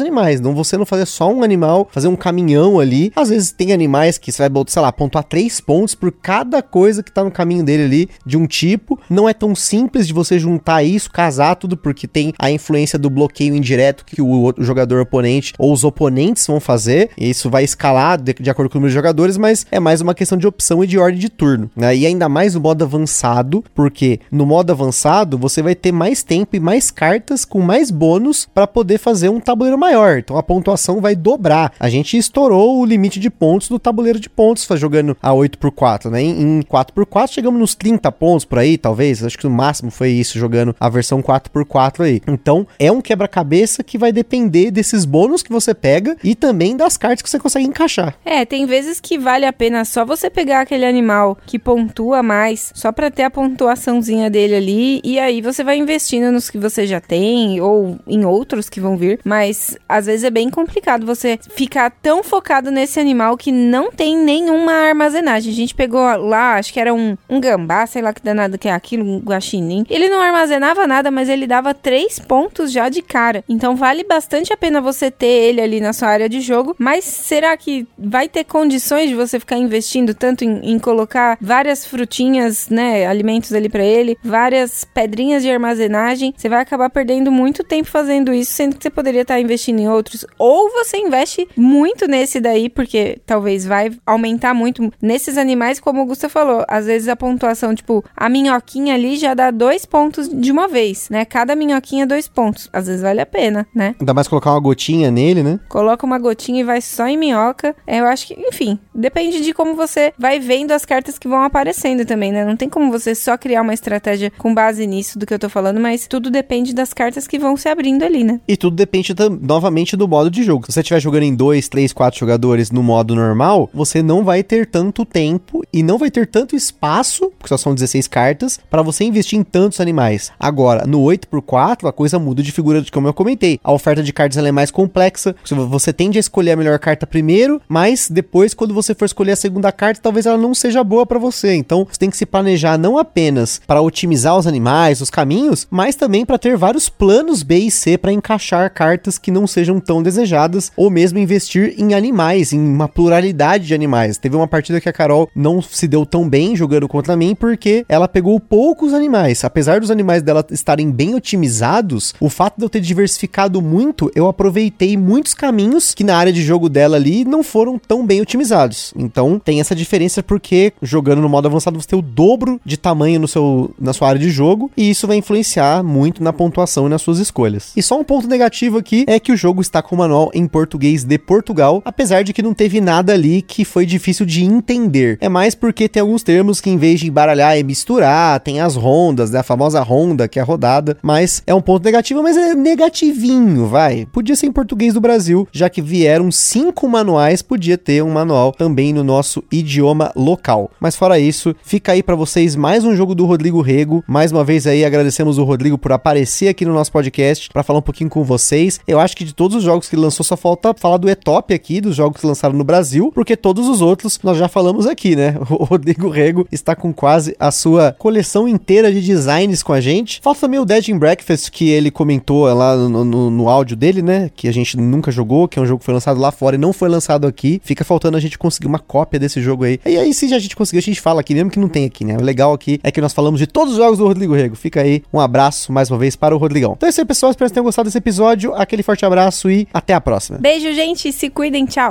animais, 0.00 0.40
não 0.40 0.54
você 0.54 0.76
não 0.76 0.86
fazer 0.86 1.06
só 1.06 1.30
um 1.32 1.42
animal, 1.42 1.88
fazer 1.90 2.08
um 2.08 2.16
caminhão 2.16 2.80
ali. 2.80 3.12
Às 3.14 3.28
vezes 3.28 3.52
tem 3.52 3.72
animais 3.72 4.18
que 4.18 4.32
você 4.32 4.48
vai, 4.48 4.64
sei 4.66 4.82
lá, 4.82 4.90
pontuar 4.90 5.24
três 5.24 5.60
pontos 5.60 5.94
por 5.94 6.10
cada 6.10 6.62
coisa 6.62 7.02
que 7.02 7.12
tá 7.12 7.22
no 7.22 7.30
caminho 7.30 7.62
dele 7.62 7.84
ali 7.84 8.08
de 8.24 8.36
um 8.36 8.46
tipo. 8.46 8.98
Não 9.08 9.28
é 9.28 9.34
tão 9.34 9.54
simples 9.54 10.06
de 10.06 10.12
você 10.12 10.38
juntar 10.38 10.82
isso, 10.82 11.10
casar 11.10 11.56
tudo, 11.56 11.76
porque 11.76 12.08
tem 12.08 12.32
a 12.38 12.50
influência 12.50 12.98
do 12.98 13.10
bloqueio 13.10 13.54
indireto 13.54 14.04
que 14.04 14.20
o, 14.20 14.54
jogador 14.58 15.00
oponente 15.00 15.52
ou 15.58 15.72
os 15.72 15.84
oponentes 15.84 16.46
vão 16.46 16.58
fazer. 16.58 17.10
Isso 17.18 17.50
vai 17.50 17.64
escalar 17.64 18.20
de, 18.20 18.34
de 18.34 18.50
acordo 18.50 18.70
com 18.70 18.78
o 18.78 18.80
número 18.80 18.90
de 18.90 18.94
jogadores, 18.94 19.36
mas 19.36 19.66
é 19.70 19.78
mais 19.78 20.00
uma 20.00 20.14
questão 20.14 20.38
de 20.38 20.46
opção 20.46 20.82
e 20.82 20.86
de 20.86 20.98
ordem 20.98 21.20
de 21.20 21.28
turno. 21.28 21.70
Né? 21.76 21.96
E 21.96 22.06
ainda 22.06 22.28
mais 22.28 22.54
no 22.54 22.60
modo 22.60 22.82
avançado, 22.82 23.62
porque 23.74 24.20
no 24.30 24.46
modo 24.46 24.70
avançado 24.70 25.36
você 25.36 25.62
vai 25.62 25.74
ter 25.74 25.92
mais 25.92 26.22
tempo 26.22 26.56
e 26.56 26.60
mais 26.60 26.90
cartas 26.90 27.44
com 27.44 27.60
mais 27.60 27.90
bônus 27.90 28.48
para 28.54 28.66
poder 28.66 28.98
fazer 28.98 29.28
um 29.28 29.40
tabuleiro 29.40 29.76
maior. 29.76 30.18
Então 30.18 30.38
a 30.38 30.42
pontuação 30.42 31.00
vai 31.00 31.16
dobrar. 31.16 31.72
A 31.78 31.88
gente 31.88 32.16
estourou 32.16 32.78
o 32.78 32.84
limite 32.84 33.18
de 33.18 33.28
pontos 33.28 33.68
do 33.68 33.78
tabuleiro 33.78 34.20
de 34.20 34.30
pontos, 34.30 34.66
jogando 34.76 35.16
a 35.20 35.30
8x4, 35.30 36.10
né? 36.10 36.22
Em, 36.22 36.60
4x4 36.62 37.28
chegamos 37.32 37.60
nos 37.60 37.74
30 37.74 38.10
pontos 38.12 38.44
por 38.44 38.58
aí, 38.58 38.78
talvez. 38.78 39.24
Acho 39.24 39.36
que 39.36 39.44
no 39.44 39.50
máximo 39.50 39.90
foi 39.90 40.10
isso, 40.10 40.38
jogando 40.38 40.74
a 40.78 40.88
versão 40.88 41.22
4x4 41.22 42.04
aí. 42.04 42.22
Então, 42.26 42.66
é 42.78 42.90
um 42.92 43.00
quebra-cabeça 43.00 43.82
que 43.82 43.98
vai 43.98 44.12
depender 44.12 44.70
desses 44.70 45.04
bônus 45.04 45.42
que 45.42 45.52
você 45.52 45.74
pega 45.74 46.16
e 46.22 46.34
também 46.34 46.76
das 46.76 46.96
cartas 46.96 47.22
que 47.22 47.30
você 47.30 47.38
consegue 47.38 47.66
encaixar. 47.66 48.16
É, 48.24 48.44
tem 48.44 48.66
vezes 48.66 49.00
que 49.00 49.18
vale 49.18 49.46
a 49.46 49.52
pena 49.52 49.84
só 49.84 50.04
você 50.04 50.30
pegar 50.30 50.60
aquele 50.60 50.84
animal 50.84 51.36
que 51.46 51.58
pontua 51.58 52.22
mais, 52.22 52.72
só 52.74 52.92
para 52.92 53.10
ter 53.10 53.24
a 53.24 53.30
pontuaçãozinha 53.30 54.30
dele 54.30 54.54
ali, 54.54 55.00
e 55.02 55.18
aí 55.18 55.40
você 55.40 55.64
vai 55.64 55.76
investindo 55.76 56.30
nos 56.30 56.48
que 56.50 56.58
você 56.58 56.86
já 56.86 57.00
tem 57.00 57.60
ou 57.60 57.98
em 58.06 58.24
outros 58.24 58.43
que 58.70 58.80
vão 58.80 58.96
vir, 58.96 59.20
mas 59.24 59.76
às 59.88 60.06
vezes 60.06 60.24
é 60.24 60.30
bem 60.30 60.50
complicado 60.50 61.06
você 61.06 61.38
ficar 61.54 61.90
tão 61.90 62.22
focado 62.22 62.70
nesse 62.70 63.00
animal 63.00 63.36
que 63.36 63.50
não 63.50 63.90
tem 63.90 64.16
nenhuma 64.16 64.72
armazenagem. 64.72 65.52
A 65.52 65.56
gente 65.56 65.74
pegou 65.74 66.02
lá, 66.16 66.56
acho 66.56 66.72
que 66.72 66.80
era 66.80 66.92
um, 66.92 67.16
um 67.28 67.40
gambá, 67.40 67.86
sei 67.86 68.02
lá 68.02 68.12
que 68.12 68.22
danado 68.22 68.58
que 68.58 68.68
é 68.68 68.72
aquilo, 68.72 69.04
um 69.04 69.18
guaxinim. 69.18 69.84
Ele 69.88 70.08
não 70.08 70.20
armazenava 70.20 70.86
nada, 70.86 71.10
mas 71.10 71.28
ele 71.28 71.46
dava 71.46 71.72
três 71.72 72.18
pontos 72.18 72.70
já 72.70 72.88
de 72.88 73.00
cara. 73.02 73.42
Então 73.48 73.74
vale 73.74 74.04
bastante 74.04 74.52
a 74.52 74.56
pena 74.56 74.80
você 74.80 75.10
ter 75.10 75.26
ele 75.26 75.60
ali 75.60 75.80
na 75.80 75.92
sua 75.92 76.08
área 76.08 76.28
de 76.28 76.40
jogo. 76.40 76.76
Mas 76.78 77.04
será 77.04 77.56
que 77.56 77.86
vai 77.98 78.28
ter 78.28 78.44
condições 78.44 79.08
de 79.08 79.14
você 79.14 79.40
ficar 79.40 79.56
investindo 79.56 80.14
tanto 80.14 80.44
em, 80.44 80.72
em 80.72 80.78
colocar 80.78 81.38
várias 81.40 81.86
frutinhas, 81.86 82.68
né, 82.68 83.06
alimentos 83.06 83.52
ali 83.52 83.68
para 83.68 83.84
ele, 83.84 84.18
várias 84.22 84.84
pedrinhas 84.84 85.42
de 85.42 85.50
armazenagem? 85.50 86.34
Você 86.36 86.48
vai 86.48 86.60
acabar 86.60 86.90
perdendo 86.90 87.30
muito 87.32 87.64
tempo 87.64 87.88
fazendo 87.88 88.33
isso, 88.34 88.52
sendo 88.52 88.76
que 88.76 88.82
você 88.82 88.90
poderia 88.90 89.22
estar 89.22 89.40
investindo 89.40 89.80
em 89.80 89.88
outros. 89.88 90.24
Ou 90.38 90.70
você 90.70 90.98
investe 90.98 91.48
muito 91.56 92.06
nesse 92.06 92.40
daí, 92.40 92.68
porque 92.68 93.18
talvez 93.26 93.64
vai 93.64 93.90
aumentar 94.06 94.54
muito 94.54 94.92
nesses 95.00 95.38
animais, 95.38 95.80
como 95.80 96.02
o 96.02 96.06
Gusta 96.06 96.28
falou. 96.28 96.64
Às 96.68 96.86
vezes 96.86 97.08
a 97.08 97.16
pontuação, 97.16 97.74
tipo, 97.74 98.04
a 98.16 98.28
minhoquinha 98.28 98.94
ali 98.94 99.16
já 99.16 99.34
dá 99.34 99.50
dois 99.50 99.84
pontos 99.84 100.28
de 100.28 100.50
uma 100.50 100.68
vez, 100.68 101.08
né? 101.10 101.24
Cada 101.24 101.54
minhoquinha 101.54 102.06
dois 102.06 102.28
pontos. 102.28 102.68
Às 102.72 102.86
vezes 102.86 103.02
vale 103.02 103.20
a 103.20 103.26
pena, 103.26 103.66
né? 103.74 103.94
Ainda 104.00 104.14
mais 104.14 104.28
colocar 104.28 104.50
uma 104.50 104.60
gotinha 104.60 105.10
nele, 105.10 105.42
né? 105.42 105.60
Coloca 105.68 106.04
uma 106.04 106.18
gotinha 106.18 106.60
e 106.60 106.64
vai 106.64 106.80
só 106.80 107.06
em 107.06 107.16
minhoca. 107.16 107.74
É, 107.86 108.00
eu 108.00 108.06
acho 108.06 108.26
que, 108.26 108.34
enfim, 108.34 108.78
depende 108.94 109.42
de 109.42 109.52
como 109.52 109.74
você 109.74 110.12
vai 110.18 110.38
vendo 110.40 110.72
as 110.72 110.84
cartas 110.84 111.18
que 111.18 111.28
vão 111.28 111.42
aparecendo 111.42 112.04
também, 112.04 112.32
né? 112.32 112.44
Não 112.44 112.56
tem 112.56 112.68
como 112.68 112.90
você 112.90 113.14
só 113.14 113.36
criar 113.36 113.62
uma 113.62 113.74
estratégia 113.74 114.32
com 114.38 114.54
base 114.54 114.86
nisso 114.86 115.18
do 115.18 115.26
que 115.26 115.34
eu 115.34 115.38
tô 115.38 115.48
falando, 115.48 115.80
mas 115.80 116.06
tudo 116.06 116.30
depende 116.30 116.74
das 116.74 116.92
cartas 116.92 117.26
que 117.26 117.38
vão 117.38 117.56
se 117.56 117.68
abrindo 117.68 118.02
ali, 118.02 118.23
né? 118.24 118.40
E 118.48 118.56
tudo 118.56 118.74
depende 118.74 119.14
novamente 119.40 119.96
do 119.96 120.08
modo 120.08 120.30
de 120.30 120.42
jogo. 120.42 120.66
Se 120.66 120.72
você 120.72 120.80
estiver 120.80 121.00
jogando 121.00 121.24
em 121.24 121.34
dois, 121.34 121.68
três, 121.68 121.92
quatro 121.92 122.18
jogadores 122.18 122.70
no 122.70 122.82
modo 122.82 123.14
normal, 123.14 123.70
você 123.72 124.02
não 124.02 124.24
vai 124.24 124.42
ter 124.42 124.66
tanto 124.66 125.04
tempo 125.04 125.62
e 125.72 125.82
não 125.82 125.98
vai 125.98 126.10
ter 126.10 126.26
tanto 126.26 126.56
espaço, 126.56 127.30
porque 127.38 127.48
só 127.48 127.56
são 127.56 127.74
16 127.74 128.08
cartas, 128.08 128.58
para 128.70 128.82
você 128.82 129.04
investir 129.04 129.38
em 129.38 129.44
tantos 129.44 129.80
animais. 129.80 130.32
Agora, 130.38 130.86
no 130.86 131.00
8x4, 131.02 131.88
a 131.88 131.92
coisa 131.92 132.18
muda 132.18 132.42
de 132.42 132.52
figura, 132.52 132.80
de 132.80 132.90
como 132.90 133.08
eu 133.08 133.14
comentei. 133.14 133.60
A 133.62 133.72
oferta 133.72 134.02
de 134.02 134.12
cartas 134.12 134.38
é 134.38 134.52
mais 134.52 134.70
complexa, 134.70 135.34
você 135.68 135.92
tende 135.92 136.18
a 136.18 136.20
escolher 136.20 136.52
a 136.52 136.56
melhor 136.56 136.78
carta 136.78 137.06
primeiro, 137.06 137.60
mas 137.68 138.08
depois, 138.10 138.54
quando 138.54 138.74
você 138.74 138.94
for 138.94 139.04
escolher 139.04 139.32
a 139.32 139.36
segunda 139.36 139.70
carta, 139.70 140.00
talvez 140.02 140.26
ela 140.26 140.38
não 140.38 140.54
seja 140.54 140.82
boa 140.82 141.04
para 141.04 141.18
você. 141.18 141.54
Então, 141.54 141.86
você 141.90 141.98
tem 141.98 142.10
que 142.10 142.16
se 142.16 142.26
planejar 142.26 142.78
não 142.78 142.98
apenas 142.98 143.60
para 143.66 143.80
otimizar 143.80 144.36
os 144.36 144.46
animais, 144.46 145.00
os 145.00 145.10
caminhos, 145.10 145.66
mas 145.70 145.96
também 145.96 146.24
para 146.24 146.38
ter 146.38 146.56
vários 146.56 146.88
planos 146.88 147.42
B 147.42 147.58
e 147.58 147.70
C 147.70 147.98
para 147.98 148.12
encaixar 148.14 148.72
cartas 148.72 149.18
que 149.18 149.30
não 149.30 149.46
sejam 149.46 149.78
tão 149.80 150.02
desejadas, 150.02 150.72
ou 150.76 150.90
mesmo 150.90 151.18
investir 151.18 151.74
em 151.76 151.94
animais, 151.94 152.52
em 152.52 152.60
uma 152.60 152.88
pluralidade 152.88 153.66
de 153.66 153.74
animais. 153.74 154.18
Teve 154.18 154.36
uma 154.36 154.48
partida 154.48 154.80
que 154.80 154.88
a 154.88 154.92
Carol 154.92 155.28
não 155.34 155.60
se 155.60 155.86
deu 155.86 156.06
tão 156.06 156.28
bem 156.28 156.56
jogando 156.56 156.88
contra 156.88 157.16
mim 157.16 157.34
porque 157.34 157.84
ela 157.88 158.08
pegou 158.08 158.38
poucos 158.40 158.94
animais. 158.94 159.44
Apesar 159.44 159.80
dos 159.80 159.90
animais 159.90 160.22
dela 160.22 160.44
estarem 160.50 160.90
bem 160.90 161.14
otimizados, 161.14 162.14
o 162.20 162.28
fato 162.28 162.58
de 162.58 162.64
eu 162.64 162.70
ter 162.70 162.80
diversificado 162.80 163.60
muito, 163.60 164.10
eu 164.14 164.26
aproveitei 164.26 164.96
muitos 164.96 165.34
caminhos 165.34 165.94
que 165.94 166.04
na 166.04 166.16
área 166.16 166.32
de 166.32 166.42
jogo 166.42 166.68
dela 166.68 166.96
ali 166.96 167.24
não 167.24 167.42
foram 167.42 167.78
tão 167.78 168.06
bem 168.06 168.20
otimizados. 168.20 168.92
Então 168.96 169.38
tem 169.38 169.60
essa 169.60 169.74
diferença 169.74 170.22
porque 170.22 170.72
jogando 170.82 171.22
no 171.22 171.28
modo 171.28 171.48
avançado 171.48 171.80
você 171.80 171.88
tem 171.88 171.98
o 171.98 172.02
dobro 172.02 172.60
de 172.64 172.76
tamanho 172.76 173.20
no 173.20 173.28
seu, 173.28 173.74
na 173.80 173.92
sua 173.92 174.08
área 174.08 174.20
de 174.20 174.30
jogo 174.30 174.70
e 174.76 174.90
isso 174.90 175.06
vai 175.06 175.16
influenciar 175.16 175.82
muito 175.82 176.22
na 176.22 176.32
pontuação 176.32 176.86
e 176.86 176.90
nas 176.90 177.02
suas 177.02 177.18
escolhas. 177.18 177.72
E 177.76 177.82
só 177.82 177.93
um 177.94 178.04
ponto 178.04 178.28
negativo 178.28 178.78
aqui 178.78 179.04
é 179.06 179.18
que 179.18 179.32
o 179.32 179.36
jogo 179.36 179.60
está 179.60 179.82
com 179.82 179.94
o 179.94 179.98
manual 179.98 180.30
em 180.34 180.46
português 180.46 181.04
de 181.04 181.18
Portugal, 181.18 181.82
apesar 181.84 182.22
de 182.22 182.32
que 182.32 182.42
não 182.42 182.54
teve 182.54 182.80
nada 182.80 183.12
ali 183.12 183.42
que 183.42 183.64
foi 183.64 183.86
difícil 183.86 184.26
de 184.26 184.44
entender. 184.44 185.18
É 185.20 185.28
mais 185.28 185.54
porque 185.54 185.88
tem 185.88 186.00
alguns 186.00 186.22
termos 186.22 186.60
que 186.60 186.70
em 186.70 186.76
vez 186.76 187.00
de 187.00 187.08
embaralhar 187.08 187.58
e 187.58 187.62
misturar, 187.62 188.40
tem 188.40 188.60
as 188.60 188.76
rondas, 188.76 189.30
né? 189.30 189.40
A 189.40 189.42
famosa 189.42 189.80
ronda, 189.82 190.28
que 190.28 190.38
é 190.38 190.42
a 190.42 190.44
rodada, 190.44 190.96
mas 191.02 191.42
é 191.46 191.54
um 191.54 191.60
ponto 191.60 191.84
negativo, 191.84 192.22
mas 192.22 192.36
é 192.36 192.54
negativinho, 192.54 193.66
vai. 193.66 194.06
Podia 194.12 194.36
ser 194.36 194.46
em 194.46 194.52
português 194.52 194.94
do 194.94 195.00
Brasil, 195.00 195.48
já 195.52 195.68
que 195.68 195.82
vieram 195.82 196.30
cinco 196.30 196.88
manuais, 196.88 197.42
podia 197.42 197.76
ter 197.78 198.02
um 198.02 198.10
manual 198.10 198.52
também 198.52 198.92
no 198.92 199.04
nosso 199.04 199.42
idioma 199.50 200.12
local. 200.14 200.70
Mas 200.80 200.96
fora 200.96 201.18
isso, 201.18 201.54
fica 201.62 201.92
aí 201.92 202.02
para 202.02 202.14
vocês 202.14 202.56
mais 202.56 202.84
um 202.84 202.94
jogo 202.96 203.14
do 203.14 203.26
Rodrigo 203.26 203.60
Rego. 203.60 204.02
Mais 204.06 204.32
uma 204.32 204.44
vez 204.44 204.66
aí 204.66 204.84
agradecemos 204.84 205.38
o 205.38 205.44
Rodrigo 205.44 205.78
por 205.78 205.92
aparecer 205.92 206.48
aqui 206.48 206.64
no 206.64 206.74
nosso 206.74 206.92
podcast 206.92 207.48
para 207.50 207.62
falar 207.62 207.78
um 207.78 207.82
pouquinho 207.84 208.10
com 208.10 208.24
vocês. 208.24 208.80
Eu 208.86 208.98
acho 208.98 209.16
que 209.16 209.24
de 209.24 209.34
todos 209.34 209.56
os 209.56 209.62
jogos 209.62 209.88
que 209.88 209.96
lançou 209.96 210.24
só 210.24 210.36
falta 210.36 210.74
falar 210.74 210.96
do 210.96 211.08
Etop 211.08 211.52
aqui, 211.52 211.80
dos 211.80 211.96
jogos 211.96 212.20
que 212.20 212.26
lançaram 212.26 212.56
no 212.56 212.64
Brasil, 212.64 213.12
porque 213.14 213.36
todos 213.36 213.68
os 213.68 213.80
outros 213.80 214.18
nós 214.22 214.36
já 214.36 214.48
falamos 214.48 214.86
aqui, 214.86 215.16
né? 215.16 215.36
O 215.54 215.64
Rodrigo 215.64 216.08
Rego 216.08 216.46
está 216.50 216.74
com 216.74 216.92
quase 216.92 217.36
a 217.38 217.50
sua 217.50 217.94
coleção 217.98 218.48
inteira 218.48 218.92
de 218.92 219.00
designs 219.00 219.62
com 219.62 219.72
a 219.72 219.80
gente. 219.80 220.20
Falta 220.22 220.40
também 220.40 220.58
o 220.58 220.64
Dead 220.64 220.88
in 220.88 220.98
Breakfast 220.98 221.50
que 221.50 221.68
ele 221.68 221.90
comentou 221.90 222.52
lá 222.52 222.76
no, 222.76 223.04
no, 223.04 223.30
no 223.30 223.48
áudio 223.48 223.76
dele, 223.76 224.02
né? 224.02 224.30
Que 224.34 224.48
a 224.48 224.52
gente 224.52 224.76
nunca 224.76 225.10
jogou, 225.10 225.46
que 225.46 225.58
é 225.58 225.62
um 225.62 225.66
jogo 225.66 225.78
que 225.78 225.84
foi 225.84 225.94
lançado 225.94 226.20
lá 226.20 226.32
fora 226.32 226.56
e 226.56 226.58
não 226.58 226.72
foi 226.72 226.88
lançado 226.88 227.26
aqui. 227.26 227.60
Fica 227.64 227.84
faltando 227.84 228.16
a 228.16 228.20
gente 228.20 228.36
conseguir 228.36 228.66
uma 228.66 228.78
cópia 228.78 229.18
desse 229.20 229.40
jogo 229.40 229.64
aí. 229.64 229.78
E 229.86 229.96
aí, 229.96 230.12
se 230.12 230.32
a 230.34 230.38
gente 230.38 230.56
conseguir, 230.56 230.78
a 230.78 230.82
gente 230.82 231.00
fala 231.00 231.20
aqui, 231.20 231.34
mesmo 231.34 231.50
que 231.50 231.58
não 231.58 231.68
tem 231.68 231.84
aqui, 231.84 232.04
né? 232.04 232.16
O 232.16 232.22
legal 232.22 232.52
aqui 232.52 232.80
é 232.82 232.90
que 232.90 233.00
nós 233.00 233.12
falamos 233.12 233.38
de 233.38 233.46
todos 233.46 233.74
os 233.74 233.78
jogos 233.78 233.98
do 233.98 234.06
Rodrigo 234.06 234.34
Rego. 234.34 234.56
Fica 234.56 234.80
aí 234.80 235.02
um 235.12 235.20
abraço 235.20 235.72
mais 235.72 235.90
uma 235.90 235.98
vez 235.98 236.16
para 236.16 236.34
o 236.34 236.38
Rodrigão. 236.38 236.74
Então 236.76 236.86
é 236.86 236.90
isso 236.90 237.00
aí, 237.00 237.06
pessoal. 237.06 237.30
Espero 237.30 237.50
que 237.50 237.54
tenham 237.54 237.64
gostado 237.74 237.88
desse 237.88 237.98
episódio. 237.98 238.54
Aquele 238.54 238.82
forte 238.82 239.04
abraço 239.04 239.50
e 239.50 239.66
até 239.74 239.94
a 239.94 240.00
próxima. 240.00 240.38
Beijo, 240.38 240.72
gente. 240.72 241.12
Se 241.12 241.28
cuidem. 241.28 241.66
Tchau. 241.66 241.90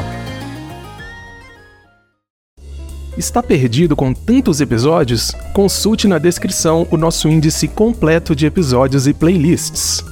Está 3.18 3.44
perdido 3.44 3.96
com 3.96 4.14
tantos 4.14 4.60
episódios? 4.60 5.32
Consulte 5.54 6.08
na 6.08 6.18
descrição 6.18 6.88
o 6.90 6.98
nosso 6.98 7.28
índice 7.28 7.68
completo 7.68 8.36
de 8.36 8.48
episódios 8.48 9.08
e 9.08 9.14
playlists. 9.14 10.04